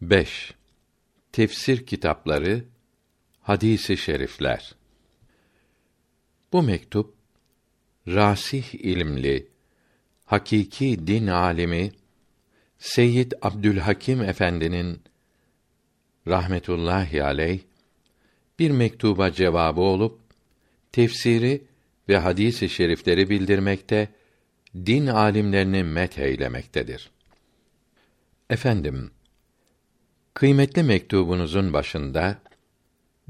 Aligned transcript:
5. 0.00 0.54
Tefsir 1.32 1.86
kitapları, 1.86 2.64
hadisi 3.40 3.96
şerifler. 3.96 4.74
Bu 6.52 6.62
mektup 6.62 7.14
rasih 8.08 8.74
ilimli, 8.74 9.48
hakiki 10.24 11.06
din 11.06 11.26
alimi 11.26 11.92
Seyyid 12.78 13.32
Abdülhakim 13.42 14.22
Efendi'nin 14.22 15.00
rahmetullahi 16.28 17.24
aleyh 17.24 17.60
bir 18.58 18.70
mektuba 18.70 19.32
cevabı 19.32 19.80
olup 19.80 20.20
tefsiri 20.92 21.64
ve 22.08 22.18
hadisi 22.18 22.68
şerifleri 22.68 23.30
bildirmekte, 23.30 24.08
din 24.74 25.06
alimlerini 25.06 25.84
met 25.84 26.18
eylemektedir. 26.18 27.10
Efendim, 28.50 29.10
kıymetli 30.36 30.82
mektubunuzun 30.82 31.72
başında 31.72 32.38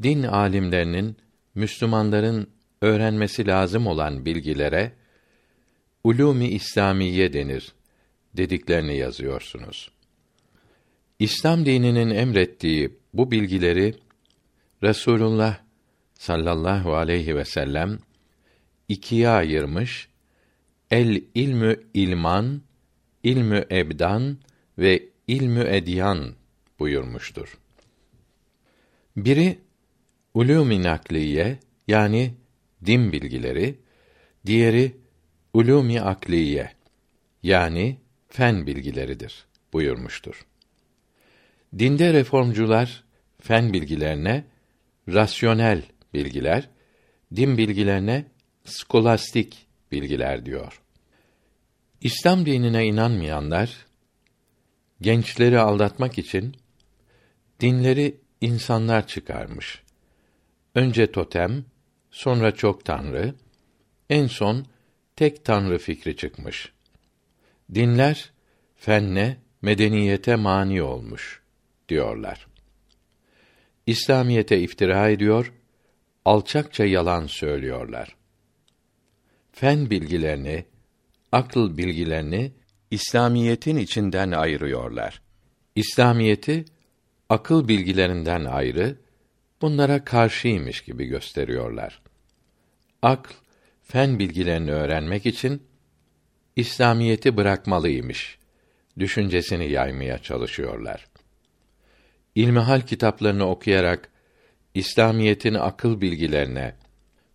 din 0.03 0.23
alimlerinin 0.23 1.17
Müslümanların 1.55 2.51
öğrenmesi 2.83 3.47
lazım 3.47 3.87
olan 3.87 4.25
bilgilere 4.25 4.93
ulûm-i 6.05 6.49
İslamiye 6.49 7.33
denir 7.33 7.73
dediklerini 8.37 8.97
yazıyorsunuz. 8.97 9.91
İslam 11.19 11.67
dininin 11.67 12.11
emrettiği 12.11 12.99
bu 13.15 13.31
bilgileri 13.31 13.95
Resulullah 14.83 15.59
sallallahu 16.15 16.95
aleyhi 16.95 17.37
ve 17.37 17.45
sellem 17.45 17.99
ikiye 18.89 19.29
ayırmış. 19.29 20.09
El 20.91 21.23
ilmü 21.35 21.77
ilman, 21.95 22.63
ilmü 23.23 23.65
ebdan 23.71 24.39
ve 24.79 25.03
ilmü 25.29 25.65
edyan 25.69 26.35
buyurmuştur. 26.79 27.59
Biri 29.17 29.59
ulûm-i 30.35 30.83
nakliye 30.83 31.59
yani 31.89 32.35
din 32.87 33.13
bilgileri, 33.13 33.79
diğeri 34.47 34.97
ulûm-i 35.55 36.01
akliye 36.01 36.73
yani 37.43 38.01
fen 38.29 38.67
bilgileridir 38.67 39.47
buyurmuştur. 39.73 40.47
Dinde 41.79 42.13
reformcular 42.13 43.05
fen 43.41 43.73
bilgilerine 43.73 44.45
rasyonel 45.09 45.83
bilgiler, 46.15 46.69
din 47.37 47.59
bilgilerine 47.59 48.25
skolastik 48.65 49.67
bilgiler 49.93 50.47
diyor. 50.47 50.83
İslam 52.01 52.47
dinine 52.47 52.87
inanmayanlar 52.87 53.87
gençleri 55.01 55.59
aldatmak 55.59 56.19
için 56.19 56.57
dinleri 57.61 58.21
insanlar 58.41 59.07
çıkarmış. 59.07 59.83
Önce 60.75 61.13
totem, 61.13 61.65
sonra 62.11 62.55
çok 62.55 62.85
tanrı, 62.85 63.35
en 64.11 64.27
son 64.27 64.67
tek 65.17 65.45
tanrı 65.45 65.79
fikri 65.79 66.17
çıkmış. 66.17 66.73
Dinler 67.75 68.33
fenne, 68.77 69.37
medeniyete 69.63 70.37
mani 70.37 70.83
olmuş 70.83 71.43
diyorlar. 71.89 72.47
İslamiyete 73.87 74.61
iftira 74.61 75.09
ediyor, 75.09 75.53
alçakça 76.25 76.85
yalan 76.85 77.27
söylüyorlar. 77.27 78.17
Fen 79.53 79.91
bilgilerini, 79.91 80.65
akıl 81.33 81.77
bilgilerini 81.77 82.53
İslamiyetin 82.91 83.77
içinden 83.77 84.31
ayırıyorlar. 84.31 85.23
İslamiyeti 85.75 86.65
akıl 87.29 87.69
bilgilerinden 87.69 88.45
ayrı, 88.45 88.97
bunlara 89.63 90.05
karşıymış 90.05 90.81
gibi 90.81 91.07
gösteriyorlar. 91.07 92.03
Akl, 93.03 93.33
fen 93.83 94.19
bilgilerini 94.19 94.73
öğrenmek 94.73 95.27
için 95.27 95.63
İslamiyeti 96.57 97.37
bırakmalıymış 97.37 98.39
düşüncesini 98.99 99.71
yaymaya 99.71 100.19
çalışıyorlar. 100.19 101.07
İlmihal 102.35 102.81
kitaplarını 102.81 103.49
okuyarak 103.49 104.09
İslamiyetin 104.75 105.55
akıl 105.55 106.01
bilgilerine, 106.01 106.75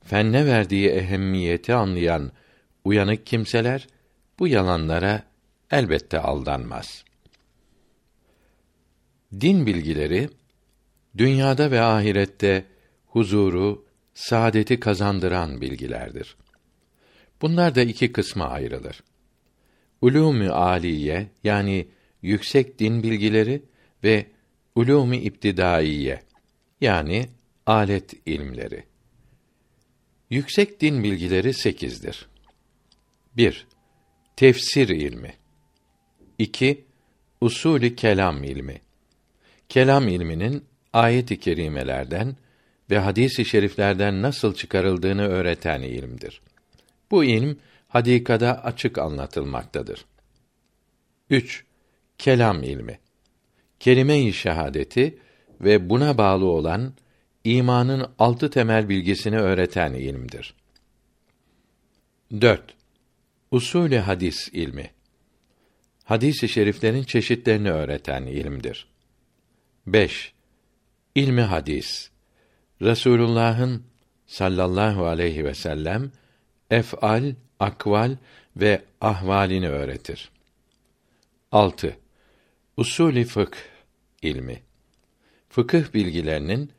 fenne 0.04 0.46
verdiği 0.46 0.90
ehemmiyeti 0.90 1.74
anlayan 1.74 2.32
uyanık 2.84 3.26
kimseler 3.26 3.88
bu 4.40 4.48
yalanlara 4.48 5.24
elbette 5.72 6.20
aldanmaz. 6.20 7.04
Din 9.40 9.66
bilgileri 9.66 10.30
dünyada 11.18 11.72
ve 11.72 11.81
ahirette 11.81 12.66
huzuru, 13.06 13.86
saadeti 14.14 14.80
kazandıran 14.80 15.62
bilgilerdir. 15.62 16.36
Bunlar 17.41 17.75
da 17.75 17.81
iki 17.81 18.12
kısma 18.12 18.46
ayrılır. 18.46 19.03
Ulûm-i 20.02 20.50
âliye 20.50 21.28
yani 21.44 21.88
yüksek 22.22 22.80
din 22.80 23.03
bilgileri 23.03 23.64
ve 24.03 24.25
ulûm-i 24.75 25.18
iptidaiye 25.18 26.22
yani 26.81 27.30
alet 27.66 28.14
ilmleri. 28.25 28.84
Yüksek 30.30 30.81
din 30.81 31.03
bilgileri 31.03 31.53
sekizdir. 31.53 32.28
1. 33.38 33.68
Tefsir 34.36 34.90
ilmi. 34.90 35.34
2. 36.38 36.86
Usulü 37.41 37.96
kelam 37.96 38.44
ilmi. 38.44 38.81
Kelam 39.72 40.08
ilminin 40.08 40.66
ayet-i 40.94 41.40
kerimelerden 41.40 42.36
ve 42.90 43.00
hadis-i 43.00 43.46
şeriflerden 43.46 44.22
nasıl 44.22 44.54
çıkarıldığını 44.54 45.28
öğreten 45.28 45.82
ilimdir. 45.82 46.42
Bu 47.12 47.24
ilim 47.24 47.59
hadikada 47.88 48.64
açık 48.64 48.98
anlatılmaktadır. 48.98 50.06
3. 51.30 51.66
Kelam 52.18 52.64
ilmi. 52.64 53.00
Kelime-i 53.80 54.34
şehadeti 54.34 55.20
ve 55.62 55.90
buna 55.90 56.18
bağlı 56.18 56.46
olan 56.46 56.94
imanın 57.44 58.12
altı 58.20 58.50
temel 58.50 58.90
bilgisini 58.90 59.40
öğreten 59.40 59.94
ilimdir. 59.94 60.53
4. 62.42 62.76
Usulü 63.52 63.98
hadis 63.98 64.50
ilmi. 64.53 64.92
Hadis-i 66.03 66.50
şeriflerin 66.50 67.03
çeşitlerini 67.03 67.72
öğreten 67.72 68.26
ilimdir. 68.26 68.91
5. 69.94 70.34
İlmi 71.16 71.41
hadis. 71.41 72.09
Resulullah'ın 72.81 73.84
sallallahu 74.28 75.06
aleyhi 75.06 75.46
ve 75.46 75.53
sellem 75.53 76.12
ef'al, 76.69 77.34
akval 77.59 78.16
ve 78.56 78.81
ahvalini 79.02 79.69
öğretir. 79.69 80.31
6. 81.52 81.97
Usulü 82.78 83.24
fıkh 83.24 83.57
ilmi. 84.22 84.62
Fıkıh 85.50 85.94
bilgilerinin 85.94 86.72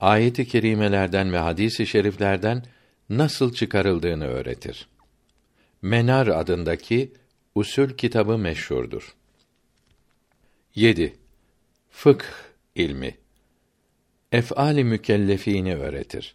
ayet-i 0.00 0.48
kerimelerden 0.48 1.32
ve 1.32 1.38
hadis-i 1.38 1.86
şeriflerden 1.86 2.64
nasıl 3.10 3.54
çıkarıldığını 3.54 4.26
öğretir. 4.26 4.88
Menar 5.82 6.26
adındaki 6.26 7.12
usul 7.54 7.88
kitabı 7.88 8.38
meşhurdur. 8.38 9.14
7. 10.74 11.16
Fıkh 11.90 12.51
ilmi. 12.74 13.18
Ef'ali 14.32 14.84
mükellefini 14.84 15.76
öğretir. 15.76 16.34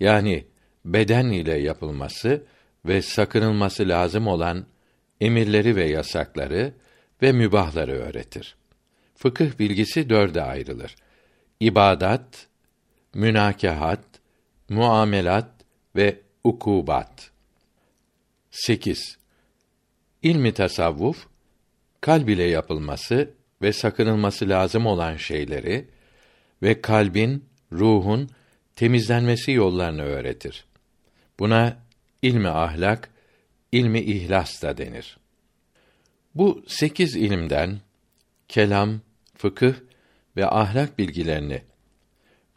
Yani 0.00 0.44
beden 0.84 1.30
ile 1.30 1.58
yapılması 1.58 2.44
ve 2.84 3.02
sakınılması 3.02 3.88
lazım 3.88 4.26
olan 4.26 4.66
emirleri 5.20 5.76
ve 5.76 5.84
yasakları 5.84 6.72
ve 7.22 7.32
mübahları 7.32 7.92
öğretir. 7.92 8.56
Fıkıh 9.14 9.58
bilgisi 9.58 10.08
dörde 10.08 10.42
ayrılır. 10.42 10.96
İbadat, 11.60 12.46
münakahat, 13.14 14.04
muamelat 14.68 15.50
ve 15.96 16.20
ukubat. 16.44 17.30
8. 18.50 19.18
İlmi 20.22 20.52
tasavvuf 20.52 21.26
kalb 22.00 22.28
ile 22.28 22.42
yapılması 22.42 23.30
ve 23.62 23.72
sakınılması 23.72 24.48
lazım 24.48 24.86
olan 24.86 25.16
şeyleri 25.16 25.88
ve 26.62 26.80
kalbin, 26.80 27.44
ruhun 27.72 28.30
temizlenmesi 28.76 29.52
yollarını 29.52 30.02
öğretir. 30.02 30.64
Buna 31.38 31.76
ilmi 32.22 32.48
ahlak, 32.48 33.10
ilmi 33.72 34.00
ihlas 34.00 34.62
da 34.62 34.78
denir. 34.78 35.16
Bu 36.34 36.64
sekiz 36.66 37.16
ilimden 37.16 37.80
kelam, 38.48 39.00
fıkıh 39.36 39.74
ve 40.36 40.46
ahlak 40.46 40.98
bilgilerini 40.98 41.62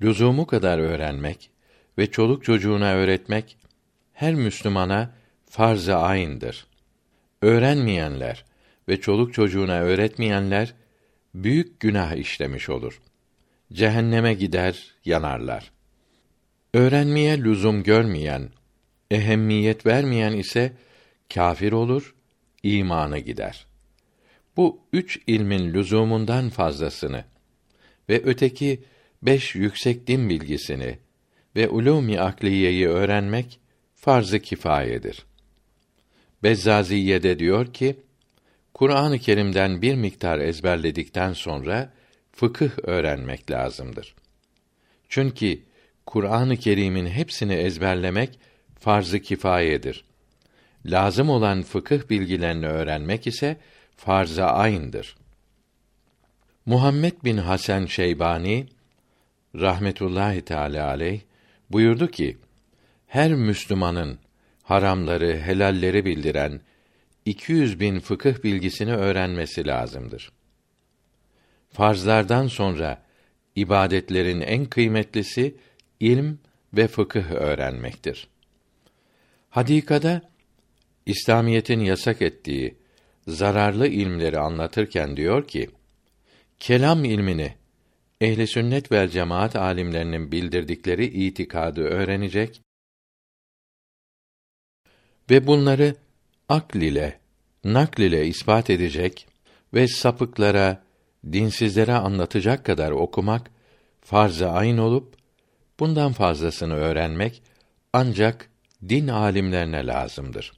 lüzumu 0.01 0.47
kadar 0.47 0.79
öğrenmek 0.79 1.49
ve 1.97 2.11
çoluk 2.11 2.43
çocuğuna 2.43 2.93
öğretmek 2.93 3.57
her 4.13 4.33
Müslümana 4.33 5.13
farz-ı 5.49 5.95
ayn'dır. 5.95 6.67
Öğrenmeyenler 7.41 8.45
ve 8.89 9.01
çoluk 9.01 9.33
çocuğuna 9.33 9.79
öğretmeyenler 9.79 10.73
büyük 11.43 11.79
günah 11.79 12.15
işlemiş 12.15 12.69
olur. 12.69 13.01
Cehenneme 13.73 14.33
gider, 14.33 14.93
yanarlar. 15.05 15.71
Öğrenmeye 16.73 17.43
lüzum 17.43 17.83
görmeyen, 17.83 18.49
ehemmiyet 19.11 19.85
vermeyen 19.85 20.33
ise 20.33 20.73
kâfir 21.33 21.71
olur, 21.71 22.15
imanı 22.63 23.19
gider. 23.19 23.65
Bu 24.57 24.79
üç 24.93 25.19
ilmin 25.27 25.73
lüzumundan 25.73 26.49
fazlasını 26.49 27.23
ve 28.09 28.21
öteki 28.25 28.83
beş 29.21 29.55
yüksek 29.55 30.07
din 30.07 30.29
bilgisini 30.29 30.99
ve 31.55 31.69
ulûm-i 31.69 32.19
akliyeyi 32.19 32.87
öğrenmek 32.87 33.59
farz-ı 33.95 34.39
kifayedir. 34.39 35.25
Bezzaziye'de 36.43 37.39
diyor 37.39 37.73
ki, 37.73 37.95
Kur'an-ı 38.75 39.19
Kerim'den 39.19 39.81
bir 39.81 39.95
miktar 39.95 40.39
ezberledikten 40.39 41.33
sonra 41.33 41.93
fıkıh 42.31 42.69
öğrenmek 42.83 43.51
lazımdır. 43.51 44.15
Çünkü 45.09 45.59
Kur'an-ı 46.05 46.57
Kerim'in 46.57 47.07
hepsini 47.07 47.53
ezberlemek 47.53 48.39
farz-ı 48.79 49.19
kifayedir. 49.19 50.05
Lazım 50.85 51.29
olan 51.29 51.61
fıkıh 51.61 52.09
bilgilerini 52.09 52.67
öğrenmek 52.67 53.27
ise 53.27 53.57
farz-ı 53.97 54.45
ayn'dır. 54.45 55.17
Muhammed 56.65 57.13
bin 57.23 57.37
Hasan 57.37 57.85
Şeybani 57.85 58.67
rahmetullahi 59.55 60.41
teala 60.41 60.87
aleyh 60.87 61.21
buyurdu 61.69 62.07
ki 62.07 62.37
her 63.07 63.33
Müslümanın 63.33 64.19
haramları, 64.63 65.39
helalleri 65.39 66.05
bildiren 66.05 66.61
200 67.25 67.79
bin 67.79 67.99
fıkıh 67.99 68.43
bilgisini 68.43 68.93
öğrenmesi 68.93 69.67
lazımdır. 69.67 70.31
Farzlardan 71.69 72.47
sonra 72.47 73.03
ibadetlerin 73.55 74.41
en 74.41 74.65
kıymetlisi 74.65 75.55
ilm 75.99 76.37
ve 76.73 76.87
fıkıh 76.87 77.31
öğrenmektir. 77.31 78.27
Hadikada 79.49 80.21
İslamiyetin 81.05 81.79
yasak 81.79 82.21
ettiği 82.21 82.75
zararlı 83.27 83.87
ilmleri 83.87 84.39
anlatırken 84.39 85.17
diyor 85.17 85.47
ki: 85.47 85.69
Kelam 86.59 87.05
ilmini 87.05 87.53
ehli 88.21 88.47
sünnet 88.47 88.91
vel 88.91 89.09
cemaat 89.09 89.55
alimlerinin 89.55 90.31
bildirdikleri 90.31 91.05
itikadı 91.05 91.81
öğrenecek 91.81 92.61
ve 95.29 95.47
bunları 95.47 95.95
akl 96.49 96.77
ile, 96.77 97.19
nakl 97.63 98.01
ile 98.01 98.27
ispat 98.27 98.69
edecek 98.69 99.27
ve 99.73 99.87
sapıklara, 99.87 100.83
dinsizlere 101.31 101.93
anlatacak 101.93 102.65
kadar 102.65 102.91
okumak 102.91 103.51
farz-ı 104.01 104.49
ayn 104.49 104.77
olup 104.77 105.15
bundan 105.79 106.11
fazlasını 106.11 106.73
öğrenmek 106.73 107.43
ancak 107.93 108.49
din 108.89 109.07
alimlerine 109.07 109.87
lazımdır. 109.87 110.53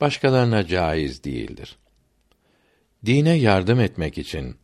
Başkalarına 0.00 0.66
caiz 0.66 1.24
değildir. 1.24 1.76
Dine 3.06 3.36
yardım 3.36 3.80
etmek 3.80 4.18
için 4.18 4.56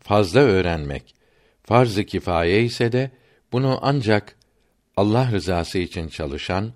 fazla 0.00 0.40
öğrenmek 0.40 1.14
farz-ı 1.62 2.04
kifaye 2.04 2.62
ise 2.62 2.92
de 2.92 3.10
bunu 3.52 3.78
ancak 3.82 4.36
Allah 4.96 5.32
rızası 5.32 5.78
için 5.78 6.08
çalışan 6.08 6.72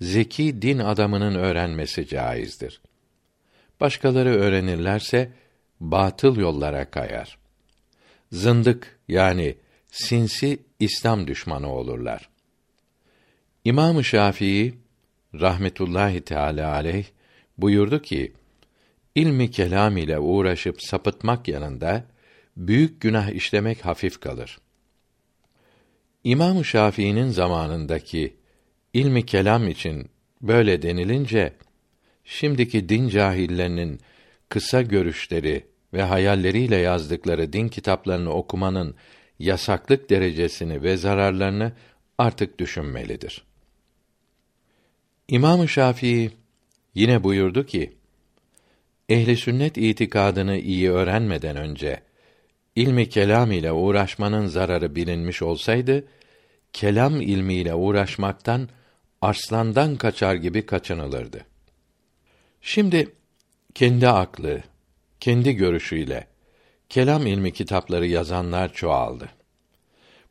zeki 0.00 0.62
din 0.62 0.78
adamının 0.78 1.34
öğrenmesi 1.34 2.06
caizdir. 2.06 2.80
Başkaları 3.80 4.28
öğrenirlerse 4.28 5.32
batıl 5.80 6.36
yollara 6.36 6.90
kayar. 6.90 7.38
Zındık 8.32 8.98
yani 9.08 9.56
sinsi 9.90 10.58
İslam 10.80 11.26
düşmanı 11.26 11.72
olurlar. 11.72 12.28
İmam 13.64 14.04
Şafii 14.04 14.74
rahmetullahi 15.34 16.20
teala 16.20 16.72
aleyh 16.72 17.04
buyurdu 17.58 18.02
ki 18.02 18.32
ilmi 19.14 19.50
kelam 19.50 19.96
ile 19.96 20.18
uğraşıp 20.18 20.82
sapıtmak 20.82 21.48
yanında 21.48 22.04
büyük 22.56 23.00
günah 23.00 23.30
işlemek 23.30 23.84
hafif 23.84 24.20
kalır. 24.20 24.58
İmam 26.24 26.64
Şafii'nin 26.64 27.28
zamanındaki 27.28 28.36
ilmi 28.98 29.26
kelam 29.26 29.68
için 29.68 30.10
böyle 30.42 30.82
denilince 30.82 31.52
şimdiki 32.24 32.88
din 32.88 33.08
cahillerinin 33.08 34.00
kısa 34.48 34.82
görüşleri 34.82 35.64
ve 35.92 36.02
hayalleriyle 36.02 36.76
yazdıkları 36.76 37.52
din 37.52 37.68
kitaplarını 37.68 38.32
okumanın 38.32 38.94
yasaklık 39.38 40.10
derecesini 40.10 40.82
ve 40.82 40.96
zararlarını 40.96 41.72
artık 42.18 42.58
düşünmelidir. 42.58 43.44
İmam 45.28 45.68
Şafii 45.68 46.30
yine 46.94 47.24
buyurdu 47.24 47.66
ki: 47.66 47.92
Ehli 49.08 49.36
sünnet 49.36 49.76
itikadını 49.76 50.56
iyi 50.56 50.90
öğrenmeden 50.90 51.56
önce 51.56 52.00
ilmi 52.76 53.08
kelam 53.08 53.52
ile 53.52 53.72
uğraşmanın 53.72 54.46
zararı 54.46 54.94
bilinmiş 54.94 55.42
olsaydı, 55.42 56.04
kelam 56.72 57.20
ilmiyle 57.20 57.74
uğraşmaktan 57.74 58.68
arslandan 59.22 59.96
kaçar 59.96 60.34
gibi 60.34 60.66
kaçınılırdı. 60.66 61.44
Şimdi 62.60 63.14
kendi 63.74 64.08
aklı, 64.08 64.62
kendi 65.20 65.52
görüşüyle 65.52 66.26
kelam 66.88 67.26
ilmi 67.26 67.52
kitapları 67.52 68.06
yazanlar 68.06 68.72
çoğaldı. 68.72 69.28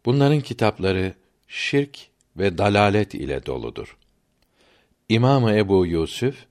Bunların 0.05 0.41
kitapları 0.41 1.13
şirk 1.47 1.99
ve 2.37 2.57
dalalet 2.57 3.13
ile 3.13 3.45
doludur. 3.45 3.97
İmam 5.09 5.49
Ebu 5.49 5.85
Yusuf 5.85 6.45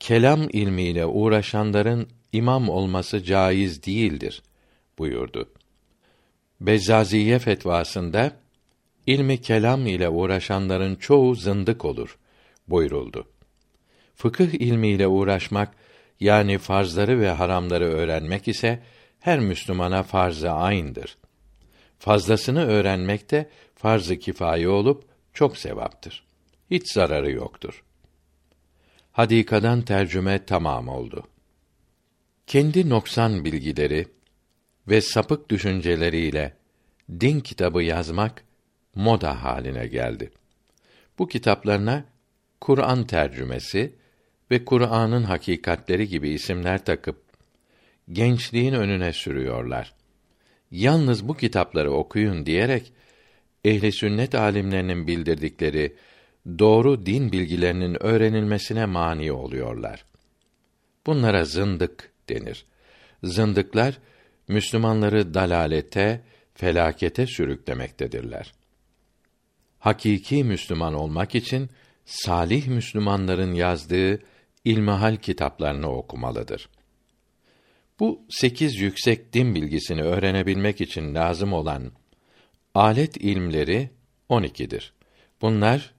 kelam 0.00 0.48
ilmiyle 0.52 1.06
uğraşanların 1.06 2.08
imam 2.32 2.68
olması 2.68 3.24
caiz 3.24 3.86
değildir 3.86 4.42
buyurdu. 4.98 5.48
Bezzaziye 6.60 7.38
fetvasında 7.38 8.41
ilmi 9.06 9.40
kelam 9.40 9.86
ile 9.86 10.08
uğraşanların 10.08 10.94
çoğu 10.94 11.34
zındık 11.34 11.84
olur 11.84 12.18
buyuruldu. 12.68 13.28
Fıkıh 14.14 14.54
ilmiyle 14.54 15.06
uğraşmak 15.06 15.74
yani 16.20 16.58
farzları 16.58 17.20
ve 17.20 17.30
haramları 17.30 17.84
öğrenmek 17.84 18.48
ise 18.48 18.82
her 19.20 19.40
Müslümana 19.40 20.02
farz-ı 20.02 20.50
ayn'dır. 20.50 21.16
Fazlasını 21.98 22.66
öğrenmek 22.66 23.30
de 23.30 23.50
farz-ı 23.74 24.70
olup 24.70 25.04
çok 25.32 25.56
sevaptır. 25.56 26.24
Hiç 26.70 26.92
zararı 26.92 27.30
yoktur. 27.30 27.84
Hadikadan 29.12 29.82
tercüme 29.82 30.44
tamam 30.44 30.88
oldu. 30.88 31.22
Kendi 32.46 32.88
noksan 32.88 33.44
bilgileri 33.44 34.08
ve 34.88 35.00
sapık 35.00 35.50
düşünceleriyle 35.50 36.56
din 37.20 37.40
kitabı 37.40 37.82
yazmak 37.82 38.44
moda 38.94 39.42
haline 39.42 39.86
geldi. 39.86 40.30
Bu 41.18 41.28
kitaplarına 41.28 42.04
Kur'an 42.60 43.06
tercümesi 43.06 43.94
ve 44.50 44.64
Kur'an'ın 44.64 45.22
hakikatleri 45.22 46.08
gibi 46.08 46.30
isimler 46.30 46.84
takıp 46.84 47.22
gençliğin 48.12 48.72
önüne 48.72 49.12
sürüyorlar. 49.12 49.94
Yalnız 50.70 51.28
bu 51.28 51.36
kitapları 51.36 51.92
okuyun 51.92 52.46
diyerek 52.46 52.92
ehli 53.64 53.92
sünnet 53.92 54.34
alimlerinin 54.34 55.06
bildirdikleri 55.06 55.96
doğru 56.58 57.06
din 57.06 57.32
bilgilerinin 57.32 58.02
öğrenilmesine 58.02 58.86
mani 58.86 59.32
oluyorlar. 59.32 60.04
Bunlara 61.06 61.44
zındık 61.44 62.12
denir. 62.28 62.64
Zındıklar 63.22 63.98
Müslümanları 64.48 65.34
dalalete, 65.34 66.20
felakete 66.54 67.26
sürüklemektedirler. 67.26 68.52
Hakiki 69.82 70.44
Müslüman 70.44 70.94
olmak 70.94 71.34
için 71.34 71.70
salih 72.04 72.66
Müslümanların 72.66 73.54
yazdığı 73.54 74.22
ilmihal 74.64 75.16
kitaplarını 75.16 75.90
okumalıdır. 75.90 76.68
Bu 78.00 78.22
sekiz 78.30 78.76
yüksek 78.76 79.32
din 79.32 79.54
bilgisini 79.54 80.02
öğrenebilmek 80.02 80.80
için 80.80 81.14
lazım 81.14 81.52
olan 81.52 81.92
alet 82.74 83.16
ilmleri 83.16 83.90
on 84.28 84.42
ikidir. 84.42 84.92
Bunlar 85.40 85.94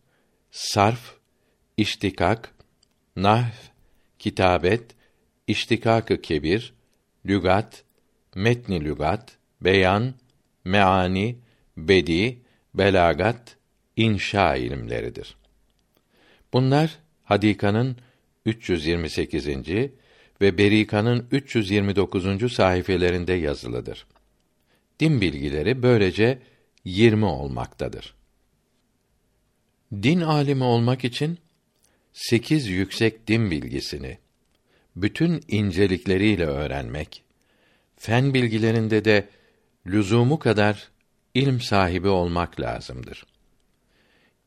sarf, 0.52 1.16
iştikak, 1.78 2.56
nahv, 3.16 3.54
kitabet, 4.20 4.96
iştikak-ı 5.48 6.22
kebir, 6.22 6.74
lügat, 7.26 7.84
metni 8.36 8.84
lügat, 8.84 9.38
beyan, 9.62 10.14
meani, 10.66 11.38
bedi, 11.78 12.42
belagat, 12.74 13.58
inşa 13.96 14.56
ilimleridir. 14.56 15.36
Bunlar 16.54 17.00
Hadika'nın 17.24 17.98
328. 18.46 19.48
ve 20.42 20.58
Berika'nın 20.58 21.28
329. 21.32 22.54
sayfelerinde 22.54 23.34
yazılıdır. 23.34 24.06
Din 25.00 25.22
bilgileri 25.22 25.84
böylece 25.84 26.40
20 26.86 27.26
olmaktadır. 27.26 28.14
Din 29.94 30.22
alimi 30.22 30.64
olmak 30.64 31.04
için 31.04 31.38
sekiz 32.14 32.68
yüksek 32.68 33.28
din 33.28 33.52
bilgisini 33.52 34.18
bütün 34.96 35.44
incelikleriyle 35.48 36.46
öğrenmek, 36.46 37.24
fen 37.98 38.34
bilgilerinde 38.34 39.06
de 39.06 39.30
lüzumu 39.86 40.40
kadar 40.40 40.92
ilm 41.34 41.62
sahibi 41.62 42.08
olmak 42.08 42.60
lazımdır. 42.60 43.26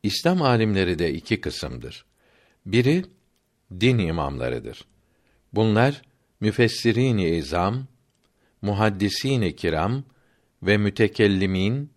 İslam 0.06 0.42
alimleri 0.42 0.98
de 0.98 1.12
iki 1.12 1.40
kısımdır. 1.40 2.04
Biri 2.66 3.04
din 3.80 3.98
imamlarıdır. 3.98 4.84
Bunlar 5.52 6.02
müfessirin-i 6.40 7.28
izam, 7.28 7.86
muhaddisîn-i 8.62 9.56
kiram 9.56 10.04
ve 10.62 10.76
mütekellimin, 10.76 11.90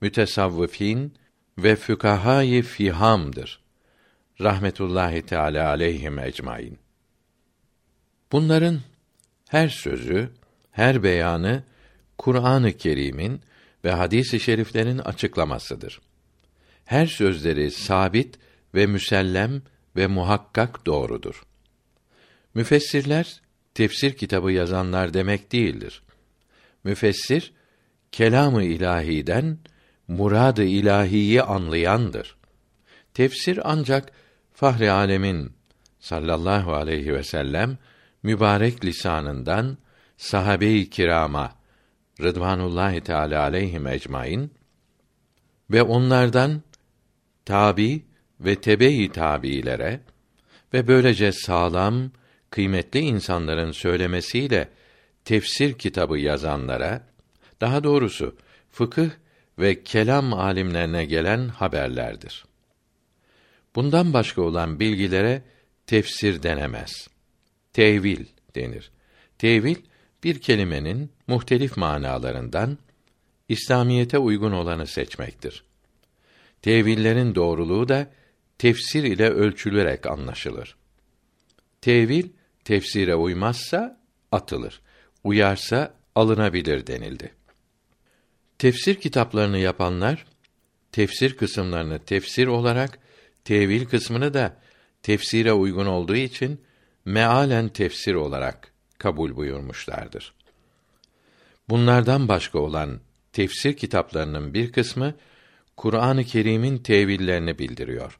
mütesavvıfin 0.00 1.14
ve 1.58 1.76
fükahâ-i 1.76 2.62
fihamdır. 2.62 3.60
Rahmetullahi 4.40 5.22
Teala 5.22 5.68
aleyhim 5.68 6.18
ecmaîn. 6.18 6.78
Bunların 8.32 8.80
her 9.48 9.68
sözü, 9.68 10.30
her 10.70 11.02
beyanı 11.02 11.62
Kur'an-ı 12.18 12.72
Kerim'in 12.72 13.40
ve 13.84 13.90
hadis-i 13.90 14.40
şeriflerin 14.40 14.98
açıklamasıdır. 14.98 16.00
Her 16.84 17.06
sözleri 17.06 17.70
sabit 17.70 18.38
ve 18.74 18.86
müsellem 18.86 19.62
ve 19.96 20.06
muhakkak 20.06 20.86
doğrudur. 20.86 21.42
Müfessirler 22.54 23.42
tefsir 23.74 24.16
kitabı 24.16 24.52
yazanlar 24.52 25.14
demek 25.14 25.52
değildir. 25.52 26.02
Müfessir 26.84 27.52
kelamı 28.12 28.64
ilahiden 28.64 29.58
muradı 30.08 30.64
ilahiyi 30.64 31.42
anlayandır. 31.42 32.36
Tefsir 33.14 33.60
ancak 33.64 34.12
Fahri 34.52 34.90
Alemin 34.90 35.52
sallallahu 36.00 36.74
aleyhi 36.74 37.14
ve 37.14 37.22
sellem 37.22 37.78
mübarek 38.22 38.84
lisanından 38.84 39.78
sahabe-i 40.16 40.90
kirama 40.90 41.52
Rıdvanullahi 42.20 43.00
Teala 43.00 43.42
aleyhim 43.42 43.86
ecmaîn 43.86 44.50
ve 45.70 45.82
onlardan 45.82 46.62
tabi 47.44 48.02
ve 48.40 48.54
tebe-i 48.54 49.12
tabiilere 49.12 50.00
ve 50.74 50.88
böylece 50.88 51.32
sağlam, 51.32 52.10
kıymetli 52.50 53.00
insanların 53.00 53.72
söylemesiyle 53.72 54.68
tefsir 55.24 55.78
kitabı 55.78 56.18
yazanlara, 56.18 57.06
daha 57.60 57.84
doğrusu 57.84 58.36
fıkıh 58.70 59.10
ve 59.58 59.82
kelam 59.82 60.32
alimlerine 60.32 61.04
gelen 61.04 61.48
haberlerdir. 61.48 62.44
Bundan 63.74 64.12
başka 64.12 64.42
olan 64.42 64.80
bilgilere 64.80 65.42
tefsir 65.86 66.42
denemez. 66.42 67.08
Tevil 67.72 68.26
denir. 68.54 68.90
Tevil 69.38 69.76
bir 70.24 70.38
kelimenin 70.40 71.10
muhtelif 71.26 71.76
manalarından 71.76 72.78
İslamiyete 73.48 74.18
uygun 74.18 74.52
olanı 74.52 74.86
seçmektir. 74.86 75.64
Tevillerin 76.62 77.34
doğruluğu 77.34 77.88
da 77.88 78.10
tefsir 78.58 79.04
ile 79.04 79.30
ölçülerek 79.30 80.06
anlaşılır. 80.06 80.76
Tevil 81.80 82.28
tefsire 82.64 83.14
uymazsa 83.14 84.00
atılır. 84.32 84.80
Uyarsa 85.24 85.94
alınabilir 86.14 86.86
denildi. 86.86 87.32
Tefsir 88.58 88.94
kitaplarını 88.94 89.58
yapanlar 89.58 90.26
tefsir 90.92 91.36
kısımlarını 91.36 91.98
tefsir 91.98 92.46
olarak, 92.46 92.98
tevil 93.44 93.84
kısmını 93.86 94.34
da 94.34 94.56
tefsire 95.02 95.52
uygun 95.52 95.86
olduğu 95.86 96.16
için 96.16 96.60
mealen 97.04 97.68
tefsir 97.68 98.14
olarak 98.14 98.72
kabul 98.98 99.36
buyurmuşlardır. 99.36 100.34
Bunlardan 101.68 102.28
başka 102.28 102.58
olan 102.58 103.00
tefsir 103.32 103.76
kitaplarının 103.76 104.54
bir 104.54 104.72
kısmı 104.72 105.14
Kur'an-ı 105.82 106.24
Kerim'in 106.24 106.78
tevillerini 106.78 107.58
bildiriyor. 107.58 108.18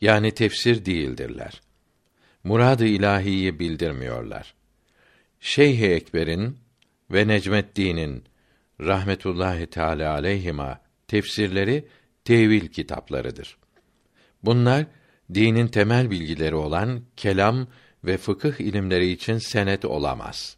Yani 0.00 0.30
tefsir 0.30 0.84
değildirler. 0.84 1.60
Murad-ı 2.44 2.84
ilahiyi 2.86 3.58
bildirmiyorlar. 3.58 4.54
Şeyh 5.40 5.80
Ekber'in 5.80 6.58
ve 7.10 7.28
Necmeddin'in 7.28 8.24
rahmetullahi 8.80 9.66
teala 9.66 10.12
aleyhima 10.12 10.80
tefsirleri 11.08 11.88
tevil 12.24 12.68
kitaplarıdır. 12.68 13.56
Bunlar 14.42 14.86
dinin 15.34 15.68
temel 15.68 16.10
bilgileri 16.10 16.54
olan 16.54 17.02
kelam 17.16 17.66
ve 18.04 18.16
fıkıh 18.16 18.60
ilimleri 18.60 19.10
için 19.10 19.38
senet 19.38 19.84
olamaz. 19.84 20.56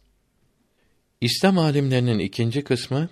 İslam 1.21 1.57
alimlerinin 1.57 2.19
ikinci 2.19 2.63
kısmı 2.63 3.09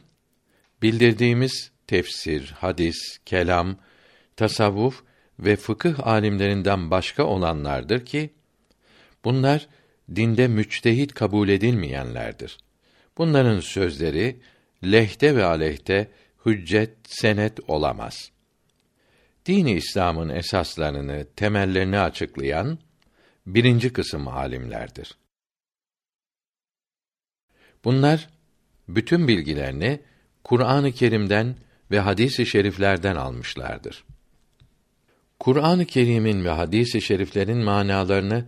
bildirdiğimiz 0.82 1.75
tefsir, 1.88 2.54
hadis, 2.58 3.20
kelam, 3.26 3.78
tasavvuf 4.36 5.04
ve 5.40 5.56
fıkıh 5.56 6.08
alimlerinden 6.08 6.92
başka 6.92 7.24
olanlardır 7.24 8.06
ki 8.06 8.30
bunlar 9.26 9.68
dinde 10.16 10.48
müçtehit 10.48 11.14
kabul 11.14 11.50
edilmeyenlerdir. 11.50 12.58
Bunların 13.18 13.60
sözleri 13.60 14.40
lehte 14.84 15.36
ve 15.36 15.46
aleyhte 15.46 16.12
hüccet, 16.46 16.92
senet 17.04 17.60
olamaz. 17.68 18.32
Dini 19.46 19.72
İslam'ın 19.72 20.30
esaslarını, 20.30 21.28
temellerini 21.36 22.00
açıklayan 22.00 22.80
birinci 23.46 23.94
kısım 23.94 24.28
alimlerdir. 24.28 25.18
Bunlar 27.84 28.30
bütün 28.88 29.28
bilgilerini 29.28 30.00
Kur'an-ı 30.44 30.92
Kerim'den 30.92 31.56
ve 31.92 32.00
hadis-i 32.00 32.46
şeriflerden 32.46 33.16
almışlardır. 33.16 34.04
Kur'an-ı 35.40 35.86
Kerim'in 35.86 36.46
ve 36.46 36.50
hadis-i 36.50 37.02
şeriflerin 37.02 37.58
manalarını 37.58 38.46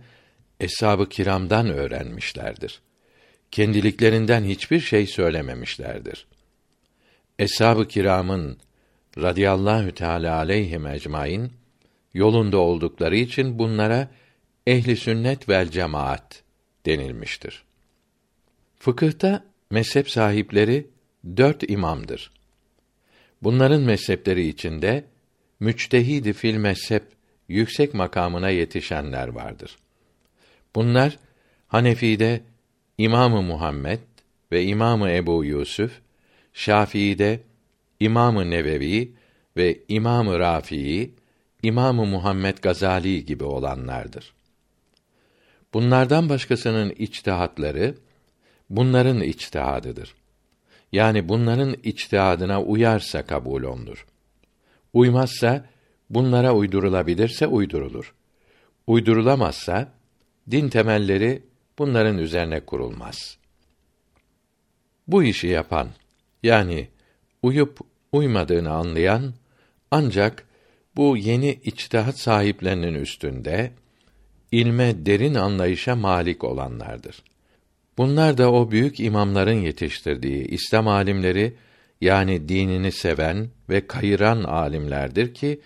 eshab-ı 0.60 1.08
kiramdan 1.08 1.68
öğrenmişlerdir. 1.70 2.80
Kendiliklerinden 3.50 4.44
hiçbir 4.44 4.80
şey 4.80 5.06
söylememişlerdir. 5.06 6.26
Eshab-ı 7.38 7.88
kiramın 7.88 8.58
radıyallahu 9.18 9.92
teala 9.92 10.36
aleyhim 10.36 10.86
ecmaîn 10.86 11.52
yolunda 12.14 12.58
oldukları 12.58 13.16
için 13.16 13.58
bunlara 13.58 14.08
ehli 14.66 14.96
sünnet 14.96 15.48
vel 15.48 15.68
cemaat 15.68 16.42
denilmiştir. 16.86 17.64
Fıkıhta 18.78 19.44
mezhep 19.70 20.10
sahipleri 20.10 20.86
dört 21.36 21.70
imamdır. 21.70 22.37
Bunların 23.42 23.82
mezhepleri 23.82 24.48
içinde 24.48 25.04
müçtehidi 25.60 26.32
fil 26.32 26.56
mezhep 26.56 27.02
yüksek 27.48 27.94
makamına 27.94 28.50
yetişenler 28.50 29.28
vardır. 29.28 29.76
Bunlar 30.74 31.18
Hanefi'de 31.68 32.40
İmamı 32.98 33.42
Muhammed 33.42 33.98
ve 34.52 34.64
İmamı 34.64 35.10
Ebu 35.10 35.44
Yusuf, 35.44 36.00
Şafii'de 36.52 37.40
İmamı 38.00 38.50
Nevevi 38.50 39.12
ve 39.56 39.78
İmamı 39.88 40.38
Rafi'i, 40.38 41.10
İmamı 41.62 42.06
Muhammed 42.06 42.58
Gazali 42.58 43.24
gibi 43.24 43.44
olanlardır. 43.44 44.32
Bunlardan 45.74 46.28
başkasının 46.28 46.90
içtihatları 46.98 47.94
bunların 48.70 49.20
içtihadıdır. 49.20 50.14
Yani 50.92 51.28
bunların 51.28 51.76
içtihadına 51.82 52.62
uyarsa 52.62 53.26
kabul 53.26 53.62
olunur. 53.62 54.06
Uymazsa 54.92 55.64
bunlara 56.10 56.54
uydurulabilirse 56.54 57.46
uydurulur. 57.46 58.14
Uydurulamazsa 58.86 59.92
din 60.50 60.68
temelleri 60.68 61.42
bunların 61.78 62.18
üzerine 62.18 62.60
kurulmaz. 62.60 63.38
Bu 65.08 65.22
işi 65.22 65.46
yapan 65.46 65.88
yani 66.42 66.88
uyup 67.42 67.78
uymadığını 68.12 68.70
anlayan 68.70 69.34
ancak 69.90 70.44
bu 70.96 71.16
yeni 71.16 71.50
içtihat 71.50 72.18
sahiplerinin 72.18 72.94
üstünde 72.94 73.72
ilme 74.52 75.06
derin 75.06 75.34
anlayışa 75.34 75.96
malik 75.96 76.44
olanlardır. 76.44 77.22
Bunlar 77.98 78.38
da 78.38 78.52
o 78.52 78.70
büyük 78.70 79.00
imamların 79.00 79.60
yetiştirdiği 79.60 80.44
İslam 80.44 80.88
alimleri 80.88 81.54
yani 82.00 82.48
dinini 82.48 82.92
seven 82.92 83.48
ve 83.68 83.86
kayıran 83.86 84.42
alimlerdir 84.42 85.34
ki 85.34 85.60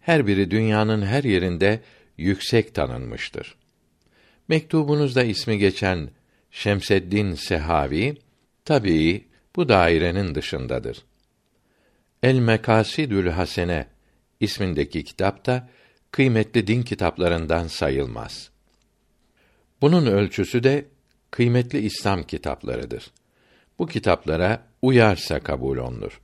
her 0.00 0.26
biri 0.26 0.50
dünyanın 0.50 1.02
her 1.02 1.24
yerinde 1.24 1.80
yüksek 2.18 2.74
tanınmıştır. 2.74 3.54
Mektubunuzda 4.48 5.24
ismi 5.24 5.58
geçen 5.58 6.10
Şemseddin 6.50 7.34
Sehavi 7.34 8.16
tabii 8.64 9.24
bu 9.56 9.68
dairenin 9.68 10.34
dışındadır. 10.34 11.04
El 12.22 12.38
Mekasidül 12.38 13.28
Hasene 13.28 13.86
ismindeki 14.40 15.04
kitap 15.04 15.46
da 15.46 15.68
kıymetli 16.10 16.66
din 16.66 16.82
kitaplarından 16.82 17.66
sayılmaz. 17.66 18.50
Bunun 19.80 20.06
ölçüsü 20.06 20.62
de 20.62 20.84
kıymetli 21.30 21.78
İslam 21.78 22.22
kitaplarıdır. 22.22 23.10
Bu 23.78 23.86
kitaplara 23.86 24.62
uyarsa 24.82 25.40
kabul 25.40 25.76
olunur. 25.76 26.20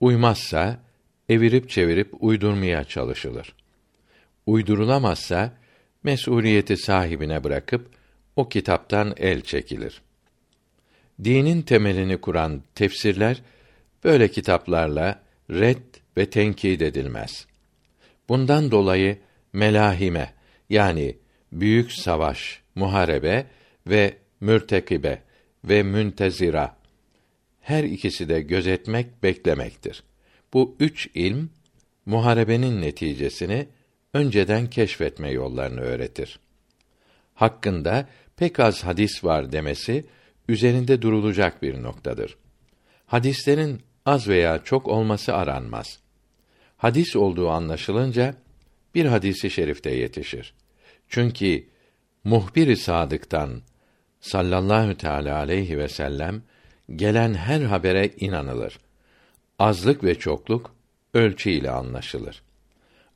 Uymazsa 0.00 0.80
evirip 1.28 1.70
çevirip 1.70 2.14
uydurmaya 2.20 2.84
çalışılır. 2.84 3.54
Uydurulamazsa 4.46 5.52
mesuliyeti 6.02 6.76
sahibine 6.76 7.44
bırakıp 7.44 7.90
o 8.36 8.48
kitaptan 8.48 9.14
el 9.16 9.40
çekilir. 9.40 10.02
Dinin 11.24 11.62
temelini 11.62 12.16
kuran 12.20 12.62
tefsirler 12.74 13.42
böyle 14.04 14.28
kitaplarla 14.28 15.22
red 15.50 15.82
ve 16.16 16.30
tenkit 16.30 16.82
edilmez. 16.82 17.46
Bundan 18.28 18.70
dolayı 18.70 19.18
melahime 19.52 20.32
yani 20.70 21.16
büyük 21.52 21.92
savaş, 21.92 22.60
muharebe 22.74 23.46
ve 23.86 24.16
mürtekibe 24.42 25.22
ve 25.64 25.82
müntezira 25.82 26.76
her 27.60 27.84
ikisi 27.84 28.28
de 28.28 28.40
gözetmek, 28.40 29.22
beklemektir. 29.22 30.02
Bu 30.52 30.76
üç 30.80 31.10
ilm 31.14 31.50
muharebenin 32.06 32.82
neticesini 32.82 33.68
önceden 34.14 34.70
keşfetme 34.70 35.30
yollarını 35.30 35.80
öğretir. 35.80 36.38
Hakkında 37.34 38.08
pek 38.36 38.60
az 38.60 38.84
hadis 38.84 39.24
var 39.24 39.52
demesi 39.52 40.04
üzerinde 40.48 41.02
durulacak 41.02 41.62
bir 41.62 41.82
noktadır. 41.82 42.36
Hadislerin 43.06 43.80
az 44.06 44.28
veya 44.28 44.64
çok 44.64 44.88
olması 44.88 45.34
aranmaz. 45.34 45.98
Hadis 46.76 47.16
olduğu 47.16 47.48
anlaşılınca 47.48 48.34
bir 48.94 49.06
hadisi 49.06 49.50
şerifte 49.50 49.90
yetişir. 49.90 50.54
Çünkü 51.08 51.64
muhbir-i 52.24 52.76
sadıktan 52.76 53.62
sallallahu 54.22 54.96
teala 54.96 55.36
aleyhi 55.36 55.78
ve 55.78 55.88
sellem 55.88 56.42
gelen 56.96 57.34
her 57.34 57.60
habere 57.60 58.10
inanılır. 58.16 58.78
Azlık 59.58 60.04
ve 60.04 60.14
çokluk 60.14 60.74
ölçü 61.14 61.50
ile 61.50 61.70
anlaşılır. 61.70 62.42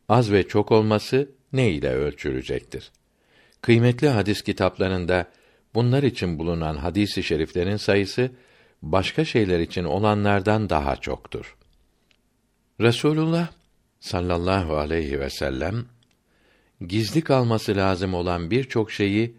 Az 0.09 0.33
ve 0.33 0.49
çok 0.49 0.73
olması 0.73 1.31
ne 1.53 1.71
ile 1.71 1.91
ölçülecektir? 1.91 2.91
Kıymetli 3.63 4.09
hadis 4.09 4.43
kitaplarında 4.43 5.27
bunlar 5.75 6.03
için 6.03 6.39
bulunan 6.39 6.77
hadisi 6.77 7.23
şeriflerin 7.23 7.77
sayısı 7.77 8.31
başka 8.83 9.25
şeyler 9.25 9.61
için 9.61 9.85
olanlardan 9.85 10.71
daha 10.71 10.97
çoktur. 10.97 11.57
Resulullah 12.81 13.49
sallallahu 14.01 14.77
aleyhi 14.77 15.21
ve 15.21 15.31
sellem 15.31 15.85
gizli 16.81 17.21
kalması 17.21 17.77
lazım 17.77 18.15
olan 18.15 18.51
birçok 18.51 18.93
şeyi 18.93 19.37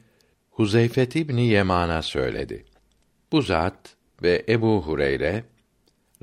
Huzeyfet 0.58 1.16
İbni 1.16 1.48
Yeman'a 1.48 2.02
söyledi. 2.02 2.66
Bu 3.32 3.42
zat 3.42 3.96
ve 4.24 4.46
Ebu 4.50 4.82
Hureyre 4.82 5.44